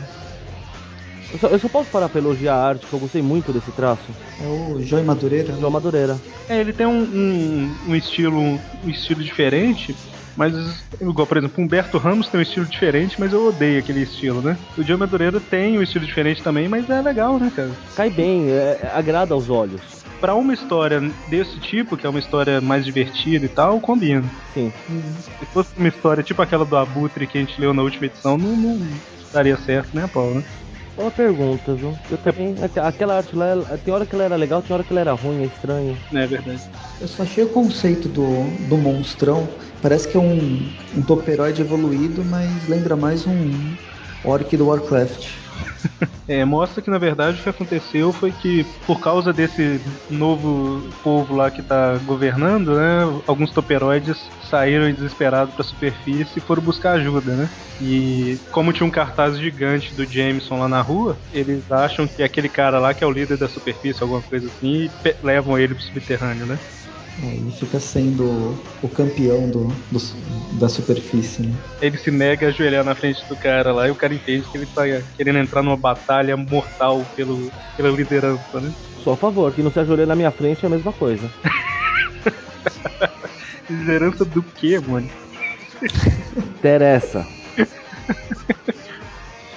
Eu 1.31 1.39
só, 1.39 1.47
eu 1.47 1.59
só 1.59 1.69
posso 1.69 1.89
parar 1.89 2.09
pra 2.09 2.19
elogiar 2.19 2.55
a 2.55 2.67
arte, 2.67 2.85
que 2.85 2.93
eu 2.93 2.99
gostei 2.99 3.21
muito 3.21 3.51
desse 3.51 3.71
traço. 3.71 4.11
É 4.41 4.47
o 4.47 4.81
Joy 4.81 5.03
Madureira. 5.03 5.55
João 5.59 5.71
Madureira. 5.71 6.17
É, 6.49 6.59
ele 6.59 6.73
tem 6.73 6.85
um, 6.85 7.03
um, 7.03 7.75
um 7.89 7.95
estilo 7.95 8.39
um 8.39 8.59
estilo 8.89 9.23
diferente, 9.23 9.95
mas 10.35 10.53
igual, 10.99 11.25
por 11.25 11.37
exemplo, 11.37 11.61
o 11.61 11.65
Humberto 11.65 11.97
Ramos 11.97 12.27
tem 12.27 12.39
um 12.39 12.43
estilo 12.43 12.65
diferente, 12.65 13.19
mas 13.19 13.33
eu 13.33 13.47
odeio 13.47 13.79
aquele 13.79 14.01
estilo, 14.01 14.41
né? 14.41 14.57
O 14.77 14.83
Joe 14.83 14.97
Madureira 14.97 15.39
tem 15.39 15.77
um 15.77 15.81
estilo 15.81 16.05
diferente 16.05 16.41
também, 16.43 16.67
mas 16.67 16.89
é 16.89 17.01
legal, 17.01 17.39
né, 17.39 17.51
cara? 17.55 17.71
Cai 17.95 18.09
bem, 18.09 18.49
é- 18.49 18.79
é- 18.83 18.91
agrada 18.93 19.33
aos 19.33 19.49
olhos. 19.49 19.81
Pra 20.19 20.35
uma 20.35 20.53
história 20.53 21.01
desse 21.27 21.59
tipo, 21.59 21.97
que 21.97 22.05
é 22.05 22.09
uma 22.09 22.19
história 22.19 22.61
mais 22.61 22.85
divertida 22.85 23.45
e 23.45 23.49
tal, 23.49 23.79
combina. 23.81 24.23
Sim. 24.53 24.71
Se 25.39 25.45
fosse 25.47 25.69
uma 25.77 25.89
história 25.89 26.23
tipo 26.23 26.41
aquela 26.41 26.63
do 26.63 26.77
Abutre 26.77 27.27
que 27.27 27.37
a 27.37 27.41
gente 27.41 27.59
leu 27.59 27.73
na 27.73 27.81
última 27.81 28.05
edição, 28.05 28.37
não, 28.37 28.55
não 28.55 28.87
daria 29.33 29.57
certo, 29.57 29.93
né, 29.93 30.07
Paulo? 30.13 30.35
Né? 30.35 30.43
Uma 30.97 31.09
pergunta, 31.09 31.73
viu? 31.73 31.97
Eu 32.09 32.17
também. 32.19 32.55
aque- 32.61 32.79
Aquela 32.79 33.17
arte 33.17 33.35
lá, 33.35 33.55
tem 33.83 33.93
hora 33.93 34.05
que 34.05 34.13
ela 34.13 34.25
era 34.25 34.35
legal, 34.35 34.61
tem 34.61 34.73
hora 34.73 34.83
que 34.83 34.91
ela 34.93 34.99
era 35.01 35.13
ruim, 35.13 35.41
é 35.41 35.45
estranho. 35.45 35.97
É 36.13 36.27
verdade. 36.27 36.61
Eu 37.01 37.07
só 37.07 37.23
achei 37.23 37.43
o 37.43 37.49
conceito 37.49 38.07
do, 38.07 38.23
do 38.69 38.77
monstrão. 38.77 39.47
Parece 39.81 40.07
que 40.07 40.15
é 40.15 40.19
um, 40.19 40.59
um 40.95 41.01
toperoide 41.01 41.61
evoluído, 41.61 42.23
mas 42.25 42.67
lembra 42.69 42.95
mais 42.95 43.25
um 43.25 43.73
orc 44.23 44.55
do 44.57 44.67
Warcraft. 44.67 45.27
É, 46.25 46.45
mostra 46.45 46.81
que 46.81 46.89
na 46.89 46.97
verdade 46.97 47.39
o 47.39 47.43
que 47.43 47.49
aconteceu 47.49 48.13
foi 48.13 48.31
que 48.31 48.65
por 48.87 49.01
causa 49.01 49.33
desse 49.33 49.81
novo 50.09 50.81
povo 51.03 51.35
lá 51.35 51.51
que 51.51 51.61
tá 51.61 51.97
governando, 52.05 52.75
né, 52.75 53.21
alguns 53.27 53.51
toperoides 53.51 54.17
saíram 54.49 54.91
desesperados 54.93 55.53
pra 55.53 55.65
superfície 55.65 56.39
e 56.39 56.41
foram 56.41 56.63
buscar 56.63 56.93
ajuda, 56.93 57.35
né? 57.35 57.49
E 57.81 58.37
como 58.51 58.71
tinha 58.71 58.87
um 58.87 58.91
cartaz 58.91 59.37
gigante 59.37 59.93
do 59.93 60.05
Jameson 60.05 60.59
lá 60.59 60.69
na 60.69 60.81
rua, 60.81 61.17
eles 61.33 61.69
acham 61.69 62.07
que 62.07 62.21
é 62.21 62.25
aquele 62.25 62.47
cara 62.47 62.79
lá 62.79 62.93
que 62.93 63.03
é 63.03 63.07
o 63.07 63.11
líder 63.11 63.37
da 63.37 63.49
superfície, 63.49 64.01
alguma 64.01 64.21
coisa 64.21 64.47
assim, 64.47 64.89
e 65.05 65.15
levam 65.21 65.59
ele 65.59 65.73
pro 65.73 65.83
subterrâneo, 65.83 66.45
né? 66.45 66.57
É, 67.21 67.27
ele 67.27 67.51
fica 67.51 67.79
sendo 67.79 68.57
o 68.81 68.89
campeão 68.89 69.47
do, 69.49 69.67
do- 69.91 70.57
da 70.59 70.67
superfície. 70.67 71.43
Né? 71.43 71.53
Ele 71.81 71.95
se 71.97 72.09
nega 72.09 72.47
a 72.47 72.49
ajoelhar 72.49 72.83
na 72.83 72.95
frente 72.95 73.23
do 73.29 73.35
cara 73.35 73.71
lá 73.71 73.87
e 73.87 73.91
o 73.91 73.95
cara 73.95 74.13
entende 74.15 74.47
que 74.51 74.57
ele 74.57 74.65
tá 74.65 74.81
querendo 75.15 75.37
entrar 75.37 75.61
numa 75.61 75.77
batalha 75.77 76.35
mortal 76.35 77.05
pelo, 77.15 77.51
pela 77.77 77.89
liderança, 77.89 78.59
né? 78.59 78.73
Só 79.03 79.13
a 79.13 79.17
favor, 79.17 79.51
que 79.53 79.61
não 79.61 79.71
se 79.71 79.79
ajoelha 79.79 80.07
na 80.07 80.15
minha 80.15 80.31
frente 80.31 80.63
é 80.63 80.67
a 80.67 80.71
mesma 80.71 80.91
coisa. 80.91 81.29
Liderança 83.69 84.25
do 84.25 84.41
quê, 84.41 84.79
mano? 84.79 85.09
Interessa. 86.37 87.25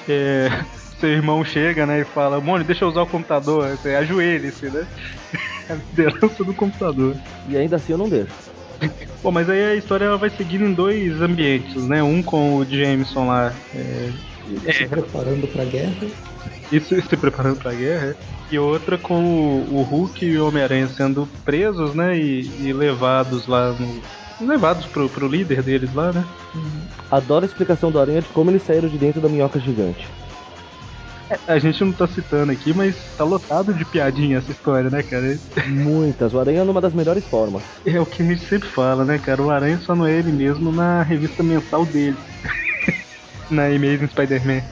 É, 0.09 0.49
seu 1.01 1.09
irmão 1.09 1.45
chega, 1.45 1.85
né, 1.85 2.03
e 2.03 2.05
fala, 2.05 2.41
Mônio, 2.41 2.65
deixa 2.65 2.85
eu 2.85 2.89
usar 2.89 3.03
o 3.03 3.07
computador. 3.09 3.77
Você 3.77 3.89
ajoelhe-se, 3.97 4.67
né? 4.71 4.87
A 5.69 5.75
liderança 5.91 6.45
do 6.45 6.55
computador. 6.55 7.17
E 7.49 7.57
ainda 7.57 7.77
assim 7.77 7.93
eu 7.93 7.99
não 7.99 8.09
deixo. 8.09 8.33
Bom, 9.23 9.31
mas 9.33 9.49
aí 9.49 9.65
a 9.65 9.75
história 9.75 10.05
ela 10.05 10.19
vai 10.19 10.31
seguindo 10.31 10.65
em 10.65 10.73
dois 10.73 11.21
ambientes, 11.21 11.83
né? 11.87 12.03
Um 12.03 12.23
com 12.23 12.57
o 12.57 12.65
Jameson 12.65 13.27
lá, 13.27 13.53
é, 13.75 14.11
Se 14.73 14.87
preparando 14.87 15.47
pra 15.49 15.65
guerra. 15.65 16.07
isso 16.71 17.01
se 17.01 17.17
preparando 17.17 17.57
pra 17.57 17.73
guerra, 17.73 18.15
e 18.51 18.59
outra 18.59 18.99
com 18.99 19.15
o, 19.15 19.79
o 19.79 19.83
Hulk 19.83 20.25
e 20.25 20.39
o 20.39 20.47
Homem-Aranha 20.47 20.89
sendo 20.89 21.27
presos, 21.45 21.95
né? 21.95 22.17
E, 22.19 22.41
e 22.61 22.73
levados 22.73 23.47
lá 23.47 23.73
no. 23.73 24.01
Levados 24.47 24.85
pro, 24.87 25.09
pro 25.09 25.27
líder 25.27 25.63
deles 25.63 25.93
lá, 25.95 26.13
né? 26.13 26.23
Adoro 27.11 27.45
a 27.45 27.49
explicação 27.49 27.91
do 27.91 27.99
Aranha 27.99 28.21
de 28.21 28.29
como 28.29 28.51
eles 28.51 28.63
saíram 28.63 28.89
de 28.89 28.99
dentro 28.99 29.21
da 29.21 29.29
minhoca 29.29 29.59
gigante. 29.59 30.07
A 31.47 31.59
gente 31.59 31.83
não 31.85 31.93
tá 31.93 32.07
citando 32.07 32.53
aqui, 32.53 32.73
mas 32.73 32.95
tá 33.17 33.25
lotado 33.25 33.75
de 33.75 33.85
piadinha 33.85 34.39
essa 34.39 34.53
história, 34.53 34.89
né, 34.89 35.03
cara? 35.03 35.39
Muitas. 35.69 36.33
O 36.33 36.39
Aranha 36.39 36.65
numa 36.65 36.81
das 36.81 36.93
melhores 36.95 37.25
formas. 37.25 37.63
É 37.85 37.99
o 38.01 38.07
que 38.07 38.23
a 38.23 38.27
gente 38.27 38.47
sempre 38.47 38.69
fala, 38.69 39.05
né, 39.05 39.19
cara? 39.19 39.43
O 39.43 39.51
Aranha 39.51 39.79
só 39.85 39.95
não 39.97 40.07
é 40.07 40.13
ele 40.13 40.31
mesmo 40.31 40.71
na 40.71 41.03
revista 41.03 41.43
mensal 41.43 41.85
dele. 41.85 42.17
na 43.51 43.67
Amazing 43.67 44.09
Spider-Man. 44.09 44.63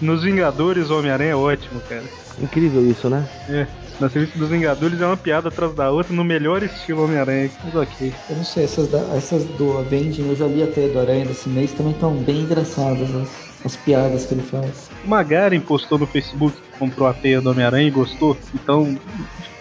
Nos 0.00 0.22
Vingadores, 0.22 0.90
o 0.90 0.98
Homem-Aranha 0.98 1.30
é 1.32 1.36
ótimo, 1.36 1.80
cara. 1.88 2.04
Incrível 2.40 2.84
isso, 2.90 3.08
né? 3.08 3.26
É. 3.48 3.66
Na 4.00 4.08
revista 4.08 4.36
dos 4.38 4.48
Vingadores 4.48 5.00
é 5.00 5.06
uma 5.06 5.16
piada 5.16 5.48
atrás 5.48 5.72
da 5.74 5.90
outra 5.90 6.12
no 6.14 6.24
melhor 6.24 6.62
estilo 6.62 7.04
Homem-Aranha. 7.04 7.50
Mas 7.62 7.74
ok. 7.74 8.12
Eu 8.28 8.36
não 8.36 8.44
sei, 8.44 8.64
essas, 8.64 8.88
da- 8.88 9.14
essas 9.14 9.44
do 9.44 9.78
Avenging, 9.78 10.28
eu 10.28 10.34
já 10.36 10.46
li 10.46 10.62
até 10.62 10.88
do 10.88 10.98
Aranha 10.98 11.24
desse 11.26 11.48
mês, 11.48 11.72
também 11.72 11.92
estão 11.92 12.14
bem 12.16 12.40
engraçadas 12.40 13.14
as, 13.14 13.51
as 13.64 13.76
piadas 13.76 14.26
que 14.26 14.34
ele 14.34 14.42
faz. 14.42 14.90
O 15.04 15.08
Magaren 15.08 15.60
postou 15.60 15.98
no 15.98 16.06
Facebook 16.06 16.56
que 16.56 16.78
comprou 16.78 17.08
a 17.08 17.14
teia 17.14 17.40
do 17.40 17.50
Homem-Aranha 17.50 17.88
e 17.88 17.90
gostou. 17.90 18.36
Então. 18.54 18.92
Isso 18.92 19.00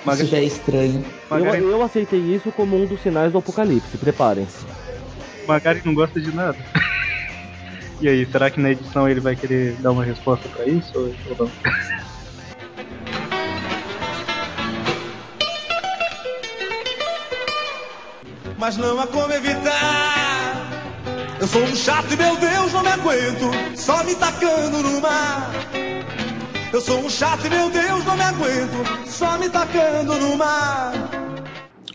Maga... 0.05 0.25
já 0.25 0.37
é 0.37 0.43
estranho. 0.43 1.03
Eu, 1.29 1.39
Magaren... 1.39 1.57
eu 1.59 1.81
aceitei 1.83 2.19
isso 2.19 2.51
como 2.51 2.75
um 2.75 2.85
dos 2.85 3.01
sinais 3.01 3.31
do 3.31 3.37
apocalipse. 3.37 3.97
Preparem-se. 3.97 4.65
Magaren 5.47 5.81
não 5.85 5.93
gosta 5.93 6.19
de 6.19 6.33
nada. 6.33 6.57
e 8.01 8.09
aí, 8.09 8.25
será 8.25 8.49
que 8.49 8.59
na 8.59 8.71
edição 8.71 9.07
ele 9.07 9.19
vai 9.19 9.35
querer 9.35 9.73
dar 9.79 9.91
uma 9.91 10.03
resposta 10.03 10.47
pra 10.49 10.65
isso 10.65 10.91
ou 10.95 11.13
ou 11.29 11.47
não? 11.47 11.51
mas 18.61 18.77
não 18.77 18.99
há 19.01 19.07
como 19.07 19.33
evitar. 19.33 20.20
Eu 21.41 21.47
sou 21.47 21.63
um 21.63 21.75
chato 21.75 22.13
e 22.13 22.17
meu 22.17 22.37
Deus 22.37 22.71
não 22.71 22.83
me 22.83 22.89
aguento, 22.89 23.49
só 23.75 24.03
me 24.03 24.13
tacando 24.13 24.83
no 24.83 25.01
mar. 25.01 25.51
Eu 26.71 26.79
sou 26.79 26.99
um 26.99 27.09
chato 27.09 27.47
e 27.47 27.49
meu 27.49 27.67
Deus 27.71 28.05
não 28.05 28.15
me 28.15 28.21
aguento, 28.21 29.07
só 29.07 29.39
me 29.39 29.49
tacando 29.49 30.19
no 30.19 30.37
mar. 30.37 30.93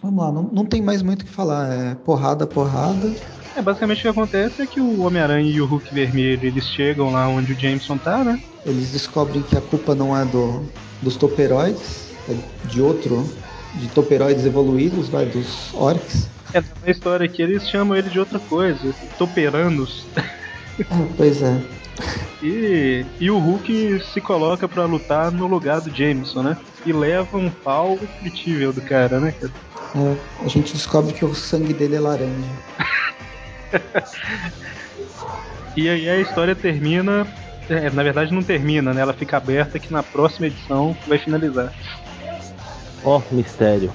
vamos 0.02 0.24
lá, 0.24 0.32
não, 0.32 0.42
não 0.52 0.64
tem 0.64 0.82
mais 0.82 1.00
muito 1.00 1.22
o 1.22 1.24
que 1.24 1.30
falar. 1.30 1.72
É 1.72 1.94
porrada, 1.94 2.44
porrada. 2.44 3.14
É, 3.54 3.62
basicamente 3.62 4.00
o 4.00 4.02
que 4.02 4.08
acontece 4.08 4.62
é 4.62 4.66
que 4.66 4.80
o 4.80 5.02
Homem-Aranha 5.02 5.48
e 5.48 5.60
o 5.60 5.66
Hulk 5.66 5.94
Vermelho, 5.94 6.44
eles 6.44 6.64
chegam 6.64 7.12
lá 7.12 7.28
onde 7.28 7.52
o 7.52 7.56
Jameson 7.56 7.98
tá, 7.98 8.24
né? 8.24 8.42
Eles 8.64 8.90
descobrem 8.90 9.44
que 9.44 9.56
a 9.56 9.60
culpa 9.60 9.94
não 9.94 10.16
é 10.16 10.24
do, 10.24 10.64
dos 11.00 11.16
toperoides, 11.16 12.08
é 12.28 12.34
de 12.66 12.82
outro, 12.82 13.24
de 13.76 13.86
toperoides 13.90 14.44
evoluídos, 14.44 15.08
vai, 15.08 15.24
dos 15.24 15.72
orcs. 15.72 16.34
É, 16.54 16.60
na 16.60 16.90
história 16.90 17.26
aqui 17.26 17.42
eles 17.42 17.68
chamam 17.68 17.96
ele 17.96 18.08
de 18.08 18.18
outra 18.18 18.38
coisa, 18.38 18.94
Toperanos. 19.18 20.06
É, 20.78 20.84
pois 21.16 21.42
é. 21.42 21.60
E, 22.42 23.04
e 23.18 23.30
o 23.30 23.38
Hulk 23.38 24.02
se 24.12 24.20
coloca 24.20 24.68
pra 24.68 24.84
lutar 24.84 25.30
no 25.30 25.46
lugar 25.46 25.80
do 25.80 25.94
Jameson, 25.94 26.42
né? 26.42 26.56
E 26.84 26.92
leva 26.92 27.38
um 27.38 27.50
pau 27.50 27.94
indescritível 27.94 28.72
do 28.72 28.82
cara, 28.82 29.18
né? 29.18 29.34
É, 29.94 30.16
a 30.44 30.48
gente 30.48 30.74
descobre 30.74 31.14
que 31.14 31.24
o 31.24 31.34
sangue 31.34 31.72
dele 31.72 31.96
é 31.96 32.00
laranja. 32.00 32.50
E 35.76 35.88
aí 35.88 36.08
a 36.08 36.18
história 36.18 36.54
termina. 36.54 37.26
é, 37.68 37.90
na 37.90 38.02
verdade 38.02 38.32
não 38.32 38.42
termina, 38.42 38.94
né? 38.94 39.00
Ela 39.02 39.12
fica 39.12 39.36
aberta 39.36 39.78
que 39.78 39.92
na 39.92 40.02
próxima 40.02 40.46
edição 40.46 40.96
vai 41.06 41.18
finalizar. 41.18 41.72
Ó, 43.04 43.20
mistério. 43.30 43.92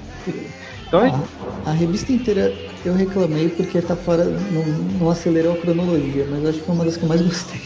Então 0.92 1.26
A, 1.66 1.70
a 1.70 1.74
revista 1.74 2.12
inteira 2.12 2.54
eu 2.84 2.94
reclamei 2.94 3.48
porque 3.48 3.82
tá 3.82 3.96
fora, 3.96 4.26
não, 4.26 4.66
não 5.00 5.10
acelerou 5.10 5.54
a 5.54 5.58
cronologia, 5.58 6.26
mas 6.30 6.46
acho 6.46 6.60
que 6.60 6.66
foi 6.66 6.76
uma 6.76 6.84
das 6.84 6.98
que 6.98 7.04
eu 7.04 7.08
mais 7.10 7.22
gostei. 7.22 7.62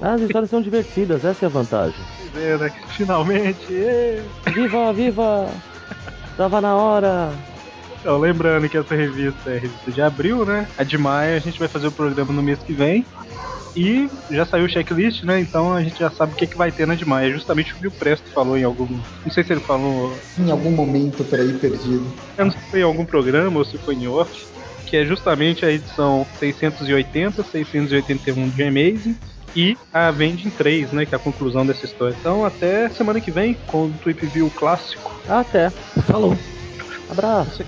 As 0.00 0.20
histórias 0.20 0.50
são 0.50 0.60
divertidas, 0.60 1.24
essa 1.24 1.44
é 1.44 1.46
a 1.46 1.50
vantagem. 1.50 1.98
Finalmente! 2.90 3.72
ê! 3.72 4.22
Viva, 4.52 4.92
viva! 4.92 5.48
Tava 6.36 6.60
na 6.60 6.76
hora! 6.76 7.32
Então, 7.98 8.18
lembrando 8.18 8.68
que 8.68 8.76
essa 8.76 8.94
revista 8.94 9.50
é 9.50 9.56
a 9.56 9.60
revista 9.60 9.90
de 9.90 10.02
abril, 10.02 10.44
né? 10.44 10.68
A 10.76 10.84
de 10.84 10.98
maio 10.98 11.36
a 11.36 11.40
gente 11.40 11.58
vai 11.58 11.68
fazer 11.68 11.86
o 11.86 11.92
programa 11.92 12.32
no 12.32 12.42
mês 12.42 12.58
que 12.58 12.74
vem. 12.74 13.06
E 13.76 14.08
já 14.30 14.46
saiu 14.46 14.66
o 14.66 14.68
checklist, 14.68 15.24
né? 15.24 15.40
Então 15.40 15.72
a 15.72 15.82
gente 15.82 15.98
já 15.98 16.10
sabe 16.10 16.32
o 16.32 16.36
que, 16.36 16.46
que 16.46 16.56
vai 16.56 16.70
ter 16.70 16.86
na 16.86 16.94
de 16.94 17.04
maio. 17.04 17.30
É 17.30 17.32
justamente 17.32 17.72
o 17.72 17.76
que 17.76 17.86
o 17.88 17.90
Presto 17.90 18.28
falou 18.30 18.56
em 18.56 18.62
algum. 18.62 18.86
Não 19.24 19.32
sei 19.32 19.42
se 19.42 19.52
ele 19.52 19.60
falou. 19.60 20.16
Em 20.38 20.50
algum 20.50 20.70
momento 20.70 21.24
por 21.24 21.38
aí 21.38 21.52
perdido. 21.54 22.06
Eu 22.38 22.44
não 22.44 22.52
sei 22.52 22.60
se 22.60 22.70
foi 22.70 22.80
em 22.80 22.84
algum 22.84 23.04
programa 23.04 23.58
ou 23.58 23.64
se 23.64 23.76
foi 23.78 23.94
em 23.94 24.06
off. 24.06 24.46
Que 24.86 24.98
é 24.98 25.04
justamente 25.04 25.64
a 25.64 25.72
edição 25.72 26.26
680, 26.38 27.42
681 27.42 28.48
de 28.50 28.62
Amazing. 28.62 29.16
E 29.56 29.76
a 29.92 30.10
Vending 30.10 30.50
3, 30.50 30.92
né? 30.92 31.06
Que 31.06 31.14
é 31.14 31.16
a 31.16 31.20
conclusão 31.20 31.64
dessa 31.66 31.84
história. 31.84 32.16
Então 32.18 32.44
até 32.44 32.88
semana 32.90 33.20
que 33.20 33.30
vem 33.30 33.54
com 33.66 33.86
o 33.86 33.94
Tweep 34.02 34.26
View 34.26 34.50
clássico. 34.56 35.12
Até. 35.28 35.70
Falou. 36.06 36.36
Abraço. 37.10 37.64